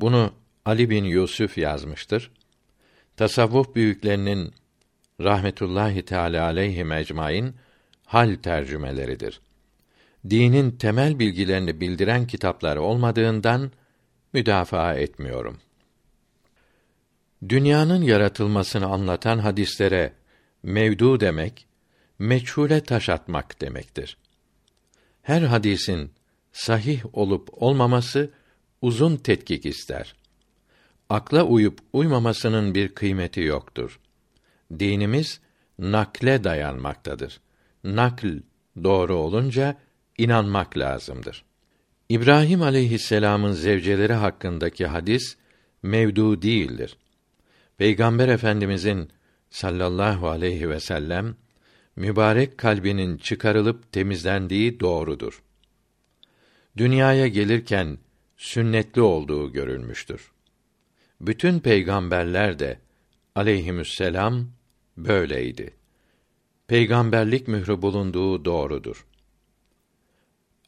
bunu 0.00 0.32
Ali 0.64 0.90
bin 0.90 1.04
Yusuf 1.04 1.58
yazmıştır. 1.58 2.30
Tasavvuf 3.16 3.74
büyüklerinin 3.74 4.54
rahmetullahi 5.20 6.02
teala 6.04 6.44
aleyhi 6.44 6.86
ecmaîn 6.94 7.54
hal 8.04 8.34
tercümeleridir. 8.34 9.40
Dinin 10.30 10.70
temel 10.70 11.18
bilgilerini 11.18 11.80
bildiren 11.80 12.26
kitaplar 12.26 12.76
olmadığından 12.76 13.72
müdafaa 14.32 14.94
etmiyorum. 14.94 15.58
Dünyanın 17.48 18.02
yaratılmasını 18.02 18.86
anlatan 18.86 19.38
hadislere 19.38 20.12
mevdu 20.62 21.20
demek, 21.20 21.66
meçhule 22.18 22.80
taş 22.80 23.08
atmak 23.08 23.60
demektir. 23.60 24.16
Her 25.22 25.42
hadisin 25.42 26.12
sahih 26.52 27.02
olup 27.12 27.48
olmaması 27.52 28.30
uzun 28.82 29.16
tetkik 29.16 29.66
ister. 29.66 30.14
Akla 31.10 31.44
uyup 31.44 31.78
uymamasının 31.92 32.74
bir 32.74 32.88
kıymeti 32.88 33.40
yoktur. 33.40 34.00
Dinimiz 34.78 35.40
nakle 35.78 36.44
dayanmaktadır. 36.44 37.40
Nakl 37.84 38.26
doğru 38.84 39.14
olunca 39.14 39.76
inanmak 40.18 40.78
lazımdır. 40.78 41.44
İbrahim 42.08 42.62
aleyhisselam'ın 42.62 43.52
zevceleri 43.52 44.12
hakkındaki 44.12 44.86
hadis 44.86 45.36
mevdu 45.82 46.42
değildir. 46.42 46.96
Peygamber 47.78 48.28
Efendimizin 48.28 49.10
sallallahu 49.50 50.28
aleyhi 50.28 50.68
ve 50.68 50.80
sellem 50.80 51.36
mübarek 51.96 52.58
kalbinin 52.58 53.16
çıkarılıp 53.16 53.92
temizlendiği 53.92 54.80
doğrudur. 54.80 55.42
Dünyaya 56.76 57.26
gelirken 57.26 57.98
sünnetli 58.36 59.00
olduğu 59.00 59.52
görülmüştür. 59.52 60.32
Bütün 61.20 61.60
peygamberler 61.60 62.58
de 62.58 62.78
aleyhisselam 63.34 64.55
böyleydi. 64.96 65.74
Peygamberlik 66.66 67.48
mührü 67.48 67.82
bulunduğu 67.82 68.44
doğrudur. 68.44 69.06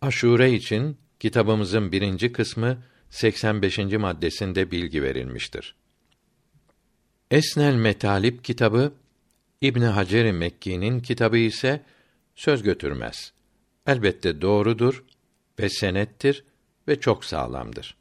Aşure 0.01 0.53
için 0.53 0.97
kitabımızın 1.21 1.93
birinci 1.93 2.33
kısmı 2.33 2.83
85. 3.11 3.79
maddesinde 3.79 4.71
bilgi 4.71 5.03
verilmiştir. 5.03 5.75
Esnel 7.31 7.75
Metalip 7.75 8.45
kitabı 8.45 8.93
İbn 9.61 9.83
Hacer 9.83 10.33
Mekki'nin 10.33 11.01
kitabı 11.01 11.39
ise 11.39 11.85
söz 12.35 12.63
götürmez. 12.63 13.33
Elbette 13.87 14.41
doğrudur 14.41 15.05
ve 15.61 15.69
senettir 15.69 16.45
ve 16.89 17.01
çok 17.01 17.25
sağlamdır. 17.25 17.97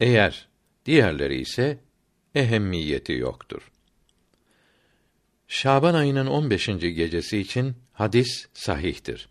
Eğer 0.00 0.48
diğerleri 0.86 1.40
ise 1.40 1.78
ehemmiyeti 2.34 3.12
yoktur. 3.12 3.70
Şaban 5.50 5.94
ayının 5.94 6.26
15. 6.26 6.66
gecesi 6.66 7.38
için 7.38 7.74
hadis 7.92 8.46
sahihtir. 8.52 9.28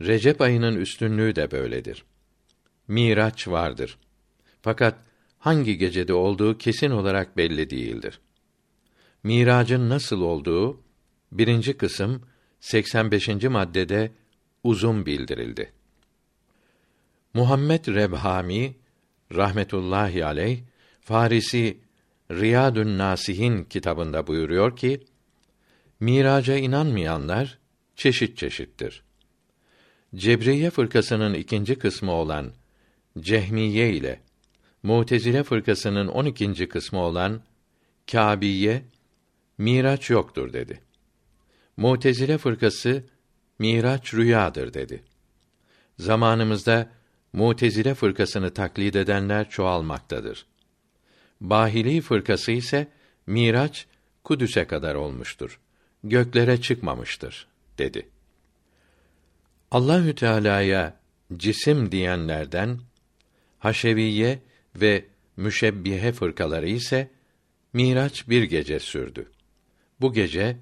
Recep 0.00 0.40
ayının 0.40 0.76
üstünlüğü 0.76 1.36
de 1.36 1.50
böyledir. 1.50 2.04
Miraç 2.88 3.48
vardır. 3.48 3.98
Fakat 4.62 4.98
hangi 5.38 5.78
gecede 5.78 6.14
olduğu 6.14 6.58
kesin 6.58 6.90
olarak 6.90 7.36
belli 7.36 7.70
değildir. 7.70 8.20
Miracın 9.22 9.88
nasıl 9.88 10.20
olduğu 10.20 10.80
birinci 11.32 11.76
kısım 11.76 12.22
85. 12.60 13.28
maddede 13.28 14.12
uzun 14.64 15.06
bildirildi. 15.06 15.72
Muhammed 17.34 17.86
Rebhami 17.86 18.74
rahmetullahi 19.34 20.24
aleyh 20.24 20.60
Farisi 21.00 21.83
Riyadun 22.30 22.98
Nasihin 22.98 23.64
kitabında 23.64 24.26
buyuruyor 24.26 24.76
ki 24.76 25.00
Miraca 26.00 26.56
inanmayanlar 26.56 27.58
çeşit 27.96 28.38
çeşittir. 28.38 29.04
Cebriye 30.14 30.70
fırkasının 30.70 31.34
ikinci 31.34 31.78
kısmı 31.78 32.12
olan 32.12 32.52
Cehmiye 33.18 33.92
ile 33.92 34.20
Mutezile 34.82 35.42
fırkasının 35.42 36.08
on 36.08 36.24
ikinci 36.24 36.68
kısmı 36.68 36.98
olan 36.98 37.40
Kâbiye 38.10 38.82
Miraç 39.58 40.10
yoktur 40.10 40.52
dedi. 40.52 40.80
Mutezile 41.76 42.38
fırkası 42.38 43.04
Miraç 43.58 44.14
rüyadır 44.14 44.74
dedi. 44.74 45.04
Zamanımızda 45.98 46.90
Mutezile 47.32 47.94
fırkasını 47.94 48.54
taklit 48.54 48.96
edenler 48.96 49.50
çoğalmaktadır. 49.50 50.46
Bahili 51.50 52.00
fırkası 52.00 52.52
ise 52.52 52.88
Miraç 53.26 53.86
Kudüs'e 54.24 54.66
kadar 54.66 54.94
olmuştur. 54.94 55.60
Göklere 56.04 56.60
çıkmamıştır 56.60 57.48
dedi. 57.78 58.08
Allahü 59.70 60.14
Teala'ya 60.14 61.00
cisim 61.36 61.92
diyenlerden 61.92 62.80
Haşeviye 63.58 64.38
ve 64.76 65.04
Müşebbihe 65.36 66.12
fırkaları 66.12 66.68
ise 66.68 67.10
Miraç 67.72 68.28
bir 68.28 68.42
gece 68.42 68.80
sürdü. 68.80 69.30
Bu 70.00 70.12
gece 70.12 70.56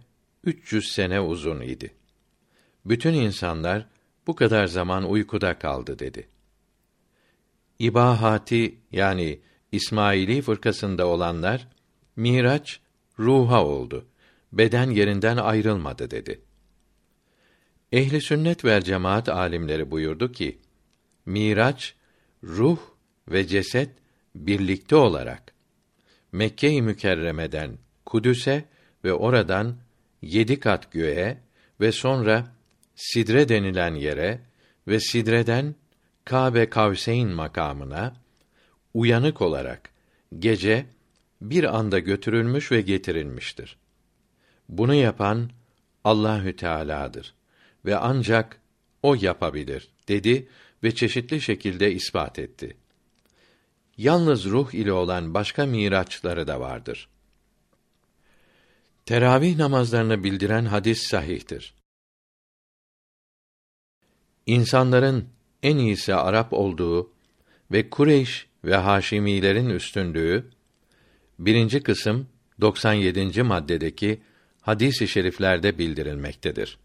300 0.44 0.92
sene 0.92 1.20
uzun 1.20 1.60
idi. 1.60 1.94
Bütün 2.84 3.14
insanlar 3.14 3.86
bu 4.26 4.34
kadar 4.34 4.66
zaman 4.66 5.10
uykuda 5.10 5.58
kaldı 5.58 5.98
dedi. 5.98 6.28
İbahati 7.78 8.78
yani 8.92 9.40
İsmaili 9.72 10.42
fırkasında 10.42 11.06
olanlar 11.06 11.68
Miraç 12.16 12.80
ruha 13.18 13.64
oldu. 13.64 14.06
Beden 14.52 14.90
yerinden 14.90 15.36
ayrılmadı 15.36 16.10
dedi. 16.10 16.40
Ehli 17.92 18.20
sünnet 18.20 18.64
ve 18.64 18.82
cemaat 18.82 19.28
alimleri 19.28 19.90
buyurdu 19.90 20.32
ki 20.32 20.58
Miraç 21.26 21.94
ruh 22.44 22.78
ve 23.28 23.46
ceset 23.46 23.90
birlikte 24.34 24.96
olarak 24.96 25.52
Mekke-i 26.32 26.82
Mükerreme'den 26.82 27.78
Kudüs'e 28.06 28.64
ve 29.04 29.12
oradan 29.12 29.76
yedi 30.22 30.60
kat 30.60 30.92
göğe 30.92 31.38
ve 31.80 31.92
sonra 31.92 32.54
Sidre 32.94 33.48
denilen 33.48 33.94
yere 33.94 34.40
ve 34.88 35.00
Sidre'den 35.00 35.74
Kabe 36.24 36.70
Kavseyn 36.70 37.28
makamına 37.28 38.21
uyanık 38.94 39.42
olarak 39.42 39.90
gece 40.38 40.86
bir 41.40 41.76
anda 41.76 41.98
götürülmüş 41.98 42.72
ve 42.72 42.80
getirilmiştir. 42.80 43.76
Bunu 44.68 44.94
yapan 44.94 45.50
Allahü 46.04 46.56
Teala'dır 46.56 47.34
ve 47.84 47.96
ancak 47.96 48.60
o 49.02 49.14
yapabilir 49.14 49.88
dedi 50.08 50.48
ve 50.82 50.94
çeşitli 50.94 51.40
şekilde 51.40 51.92
ispat 51.92 52.38
etti. 52.38 52.76
Yalnız 53.96 54.44
ruh 54.44 54.74
ile 54.74 54.92
olan 54.92 55.34
başka 55.34 55.66
miraçları 55.66 56.46
da 56.46 56.60
vardır. 56.60 57.08
Teravih 59.06 59.56
namazlarını 59.56 60.24
bildiren 60.24 60.64
hadis 60.64 61.02
sahihtir. 61.02 61.74
İnsanların 64.46 65.28
en 65.62 65.76
iyisi 65.76 66.14
Arap 66.14 66.52
olduğu 66.52 67.12
ve 67.72 67.90
Kureyş 67.90 68.46
ve 68.64 68.76
Haşimilerin 68.76 69.68
üstünlüğü 69.68 70.44
birinci 71.38 71.82
kısım 71.82 72.28
97. 72.60 73.42
maddedeki 73.42 74.20
hadis-i 74.60 75.08
şeriflerde 75.08 75.78
bildirilmektedir. 75.78 76.78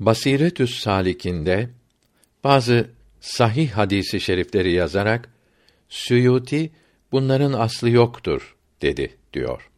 Basiretü's 0.00 0.78
Salikinde 0.78 1.70
bazı 2.44 2.90
sahih 3.20 3.70
hadisi 3.70 4.20
şerifleri 4.20 4.72
yazarak 4.72 5.28
Suyuti 5.88 6.72
bunların 7.12 7.52
aslı 7.52 7.90
yoktur 7.90 8.56
dedi 8.82 9.16
diyor. 9.32 9.70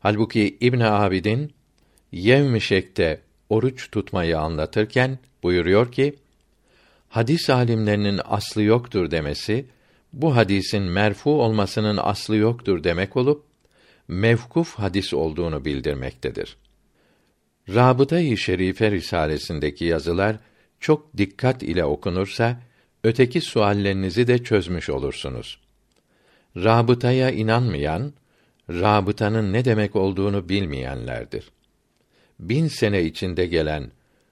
Halbuki 0.00 0.56
İbn 0.60 0.80
Abidin 0.80 1.52
Yevmişek'te 2.12 3.20
oruç 3.48 3.90
tutmayı 3.90 4.38
anlatırken 4.38 5.18
buyuruyor 5.42 5.92
ki 5.92 6.14
hadis 7.08 7.50
alimlerinin 7.50 8.20
aslı 8.24 8.62
yoktur 8.62 9.10
demesi 9.10 9.66
bu 10.12 10.36
hadisin 10.36 10.82
merfu 10.82 11.42
olmasının 11.42 11.96
aslı 11.96 12.36
yoktur 12.36 12.84
demek 12.84 13.16
olup 13.16 13.44
mevkuf 14.08 14.74
hadis 14.74 15.14
olduğunu 15.14 15.64
bildirmektedir. 15.64 16.56
Rabıta-i 17.68 18.36
Şerife 18.36 18.90
risalesindeki 18.90 19.84
yazılar 19.84 20.36
çok 20.80 21.16
dikkat 21.16 21.62
ile 21.62 21.84
okunursa 21.84 22.60
öteki 23.04 23.40
suallerinizi 23.40 24.26
de 24.26 24.44
çözmüş 24.44 24.90
olursunuz. 24.90 25.58
Rabıtaya 26.56 27.30
inanmayan, 27.30 28.12
rabıtanın 28.70 29.52
ne 29.52 29.64
demek 29.64 29.96
olduğunu 29.96 30.48
bilmeyenlerdir. 30.48 31.50
Bin 32.40 32.68
sene 32.68 33.02
içinde 33.02 33.46
gelen 33.46 33.90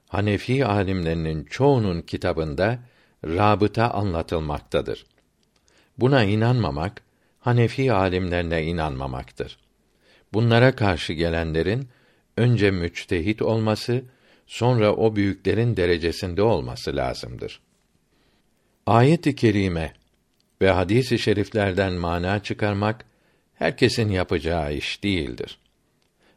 Hanefi 0.09 0.67
alimlerinin 0.67 1.45
çoğunun 1.45 2.01
kitabında 2.01 2.79
rabıta 3.25 3.91
anlatılmaktadır. 3.91 5.07
Buna 6.01 6.25
inanmamak 6.25 7.03
Hanefi 7.41 7.93
alimlerine 7.93 8.65
inanmamaktır. 8.65 9.59
Bunlara 10.33 10.77
karşı 10.77 11.13
gelenlerin 11.13 11.89
önce 12.37 12.71
müçtehit 12.71 13.43
olması, 13.43 14.05
sonra 14.47 14.95
o 14.97 15.17
büyüklerin 15.17 15.77
derecesinde 15.77 16.43
olması 16.43 16.97
lazımdır. 16.97 17.61
Ayet-i 18.87 19.35
kerime 19.35 19.93
ve 20.63 20.71
hadis-i 20.71 21.19
şeriflerden 21.19 21.93
mana 21.93 22.43
çıkarmak 22.43 23.05
herkesin 23.55 24.09
yapacağı 24.09 24.75
iş 24.75 25.03
değildir. 25.03 25.59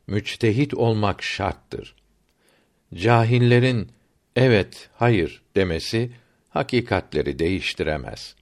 Müçtehit 0.08 0.74
olmak 0.74 1.24
şarttır. 1.24 1.96
Cahillerin 2.94 3.92
evet, 4.36 4.90
hayır 4.94 5.42
demesi 5.56 6.12
hakikatleri 6.50 7.40
değiştiremez. 7.40 8.36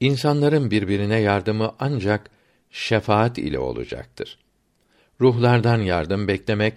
İnsanların 0.00 0.70
birbirine 0.70 1.20
yardımı 1.20 1.74
ancak 1.78 2.30
şefaat 2.70 3.38
ile 3.38 3.58
olacaktır. 3.58 4.38
Ruhlardan 5.20 5.78
yardım 5.78 6.28
beklemek 6.28 6.74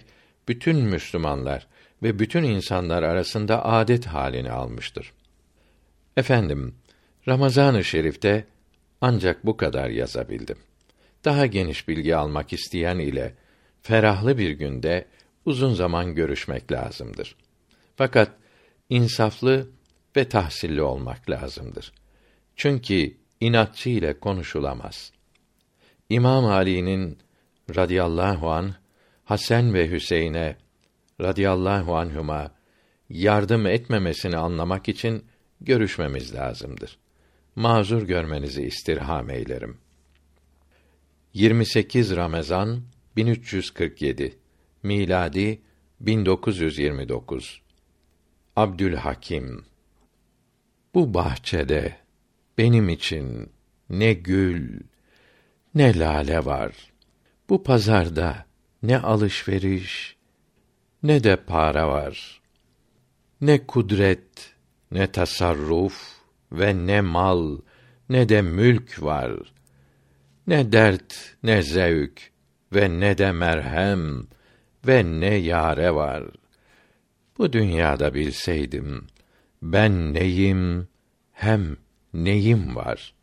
bütün 0.48 0.76
Müslümanlar 0.76 1.66
ve 2.02 2.18
bütün 2.18 2.42
insanlar 2.42 3.02
arasında 3.02 3.64
adet 3.64 4.06
halini 4.06 4.50
almıştır. 4.50 5.12
Efendim, 6.16 6.74
Ramazan-ı 7.28 7.84
Şerif'te 7.84 8.44
ancak 9.00 9.46
bu 9.46 9.56
kadar 9.56 9.90
yazabildim. 9.90 10.58
Daha 11.24 11.46
geniş 11.46 11.88
bilgi 11.88 12.16
almak 12.16 12.52
isteyen 12.52 12.98
ile 12.98 13.34
ferahlı 13.82 14.38
bir 14.38 14.50
günde 14.50 15.06
uzun 15.44 15.74
zaman 15.74 16.14
görüşmek 16.14 16.72
lazımdır. 16.72 17.36
Fakat 17.96 18.30
insaflı 18.88 19.68
ve 20.16 20.28
tahsilli 20.28 20.82
olmak 20.82 21.30
lazımdır. 21.30 21.92
Çünkü 22.60 23.16
inatçı 23.40 23.90
ile 23.90 24.20
konuşulamaz. 24.20 25.12
İmam 26.08 26.44
Ali'nin 26.44 27.18
radıyallahu 27.76 28.50
an 28.50 28.74
Hasan 29.24 29.74
ve 29.74 29.90
Hüseyin'e 29.90 30.56
radıyallahu 31.20 31.96
anhuma 31.96 32.54
yardım 33.10 33.66
etmemesini 33.66 34.36
anlamak 34.36 34.88
için 34.88 35.24
görüşmemiz 35.60 36.34
lazımdır. 36.34 36.98
Mazur 37.56 38.02
görmenizi 38.02 38.62
istirham 38.62 39.30
eylerim. 39.30 39.78
28 41.34 42.16
Ramazan 42.16 42.82
1347 43.16 44.38
miladi 44.82 45.62
1929 46.00 47.62
Abdülhakim 48.56 49.64
Bu 50.94 51.14
bahçede 51.14 51.99
benim 52.58 52.88
için 52.88 53.52
ne 53.90 54.12
gül 54.12 54.80
ne 55.74 55.98
lale 55.98 56.44
var. 56.44 56.72
Bu 57.48 57.62
pazarda 57.62 58.46
ne 58.82 58.98
alışveriş 58.98 60.16
ne 61.02 61.24
de 61.24 61.36
para 61.36 61.88
var. 61.88 62.40
Ne 63.40 63.66
kudret, 63.66 64.54
ne 64.90 65.06
tasarruf 65.12 66.16
ve 66.52 66.86
ne 66.86 67.00
mal, 67.00 67.58
ne 68.08 68.28
de 68.28 68.42
mülk 68.42 69.02
var. 69.02 69.32
Ne 70.46 70.72
dert, 70.72 71.36
ne 71.42 71.62
zevk 71.62 72.30
ve 72.72 73.00
ne 73.00 73.18
de 73.18 73.32
merhem 73.32 74.26
ve 74.86 75.04
ne 75.04 75.34
yare 75.34 75.94
var. 75.94 76.24
Bu 77.38 77.52
dünyada 77.52 78.14
bilseydim 78.14 79.06
ben 79.62 80.14
neyim 80.14 80.88
hem 81.32 81.76
neyim 82.14 82.76
var. 82.76 83.14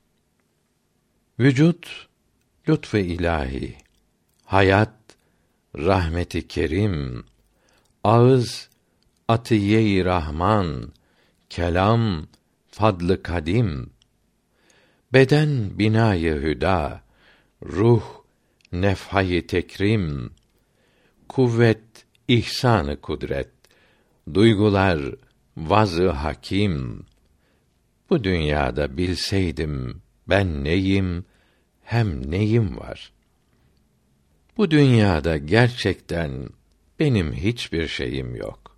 Vücut 1.39 2.07
lütfu 2.69 2.97
ilahi, 2.97 3.75
hayat 4.45 4.93
rahmeti 5.75 6.47
kerim, 6.47 7.25
ağız 8.03 8.69
atiye-i 9.27 10.05
rahman, 10.05 10.91
kelam 11.49 12.27
fadlı 12.67 13.23
kadim, 13.23 13.89
beden 15.13 15.79
binayı 15.79 16.35
hüda, 16.35 17.01
ruh 17.63 18.03
nefhayı 18.71 19.47
tekrim, 19.47 20.31
kuvvet 21.29 22.05
ihsanı 22.27 23.01
kudret, 23.01 23.51
duygular 24.33 24.99
vazı 25.57 26.09
hakim. 26.09 27.05
Bu 28.09 28.23
dünyada 28.23 28.97
bilseydim 28.97 30.01
ben 30.29 30.63
neyim 30.63 31.25
hem 31.83 32.31
neyim 32.31 32.77
var. 32.77 33.13
Bu 34.57 34.71
dünyada 34.71 35.37
gerçekten 35.37 36.49
benim 36.99 37.33
hiçbir 37.33 37.87
şeyim 37.87 38.35
yok. 38.35 38.77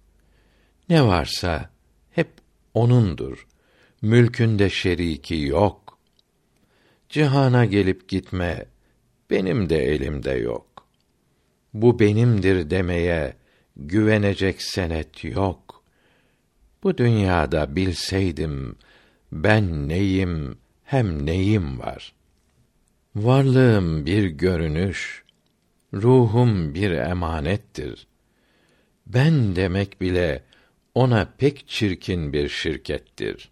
Ne 0.89 1.05
varsa 1.05 1.69
O'nundur. 2.73 3.47
Mülkünde 4.01 4.69
şeriki 4.69 5.35
yok. 5.35 5.99
Cihana 7.09 7.65
gelip 7.65 8.09
gitme 8.09 8.65
benim 9.29 9.69
de 9.69 9.77
elimde 9.77 10.31
yok. 10.31 10.87
Bu 11.73 11.99
benimdir 11.99 12.69
demeye 12.69 13.33
güvenecek 13.75 14.61
senet 14.61 15.23
yok. 15.23 15.83
Bu 16.83 16.97
dünyada 16.97 17.75
bilseydim 17.75 18.75
ben 19.31 19.89
neyim 19.89 20.57
hem 20.83 21.25
neyim 21.25 21.79
var. 21.79 22.13
Varlığım 23.15 24.05
bir 24.05 24.23
görünüş, 24.23 25.23
ruhum 25.93 26.73
bir 26.73 26.91
emanettir. 26.91 28.07
Ben 29.07 29.55
demek 29.55 30.01
bile 30.01 30.43
ona 30.95 31.33
pek 31.37 31.67
çirkin 31.67 32.33
bir 32.33 32.49
şirkettir. 32.49 33.51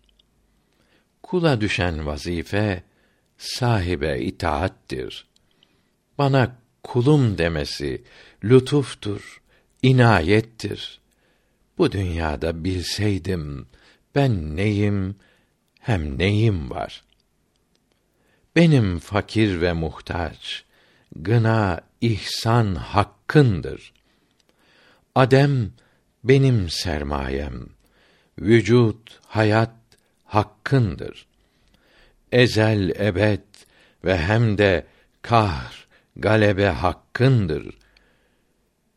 Kula 1.24 1.62
düşen 1.62 2.06
vazife 2.06 2.84
sahibe 3.38 4.20
itaattir. 4.20 5.28
Bana 6.18 6.56
kulum 6.84 7.38
demesi 7.38 8.04
lütuftur, 8.44 9.42
inayettir. 9.82 11.00
Bu 11.78 11.92
dünyada 11.92 12.64
bilseydim 12.64 13.68
ben 14.16 14.56
neyim 14.56 15.16
hem 15.88 16.20
neyim 16.20 16.70
var. 16.70 17.04
Benim 18.56 19.00
fakir 19.00 19.62
ve 19.62 19.74
muhtaç, 19.74 20.64
gına, 21.16 21.82
ihsan 22.02 22.76
hakkındır. 22.76 23.94
Adem 25.16 25.72
benim 26.24 26.70
sermayem, 26.70 27.66
vücut, 28.40 29.20
hayat 29.28 29.76
hakkındır. 30.26 31.28
Ezel 32.32 32.90
ebed 32.90 33.48
ve 34.06 34.18
hem 34.18 34.58
de 34.58 34.86
kahr, 35.22 35.88
galebe 36.16 36.68
hakkındır. 36.68 37.78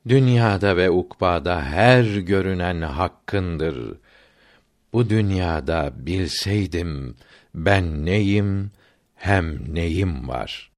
Dünyada 0.09 0.76
ve 0.76 0.91
ukbada 0.91 1.62
her 1.62 2.05
görünen 2.05 2.82
hakkındır. 2.82 3.99
Bu 4.93 5.11
dünyada 5.11 5.93
bilseydim 5.95 7.16
ben 7.55 8.07
neyim 8.07 8.70
hem 9.14 9.74
neyim 9.74 10.28
var.'' 10.28 10.70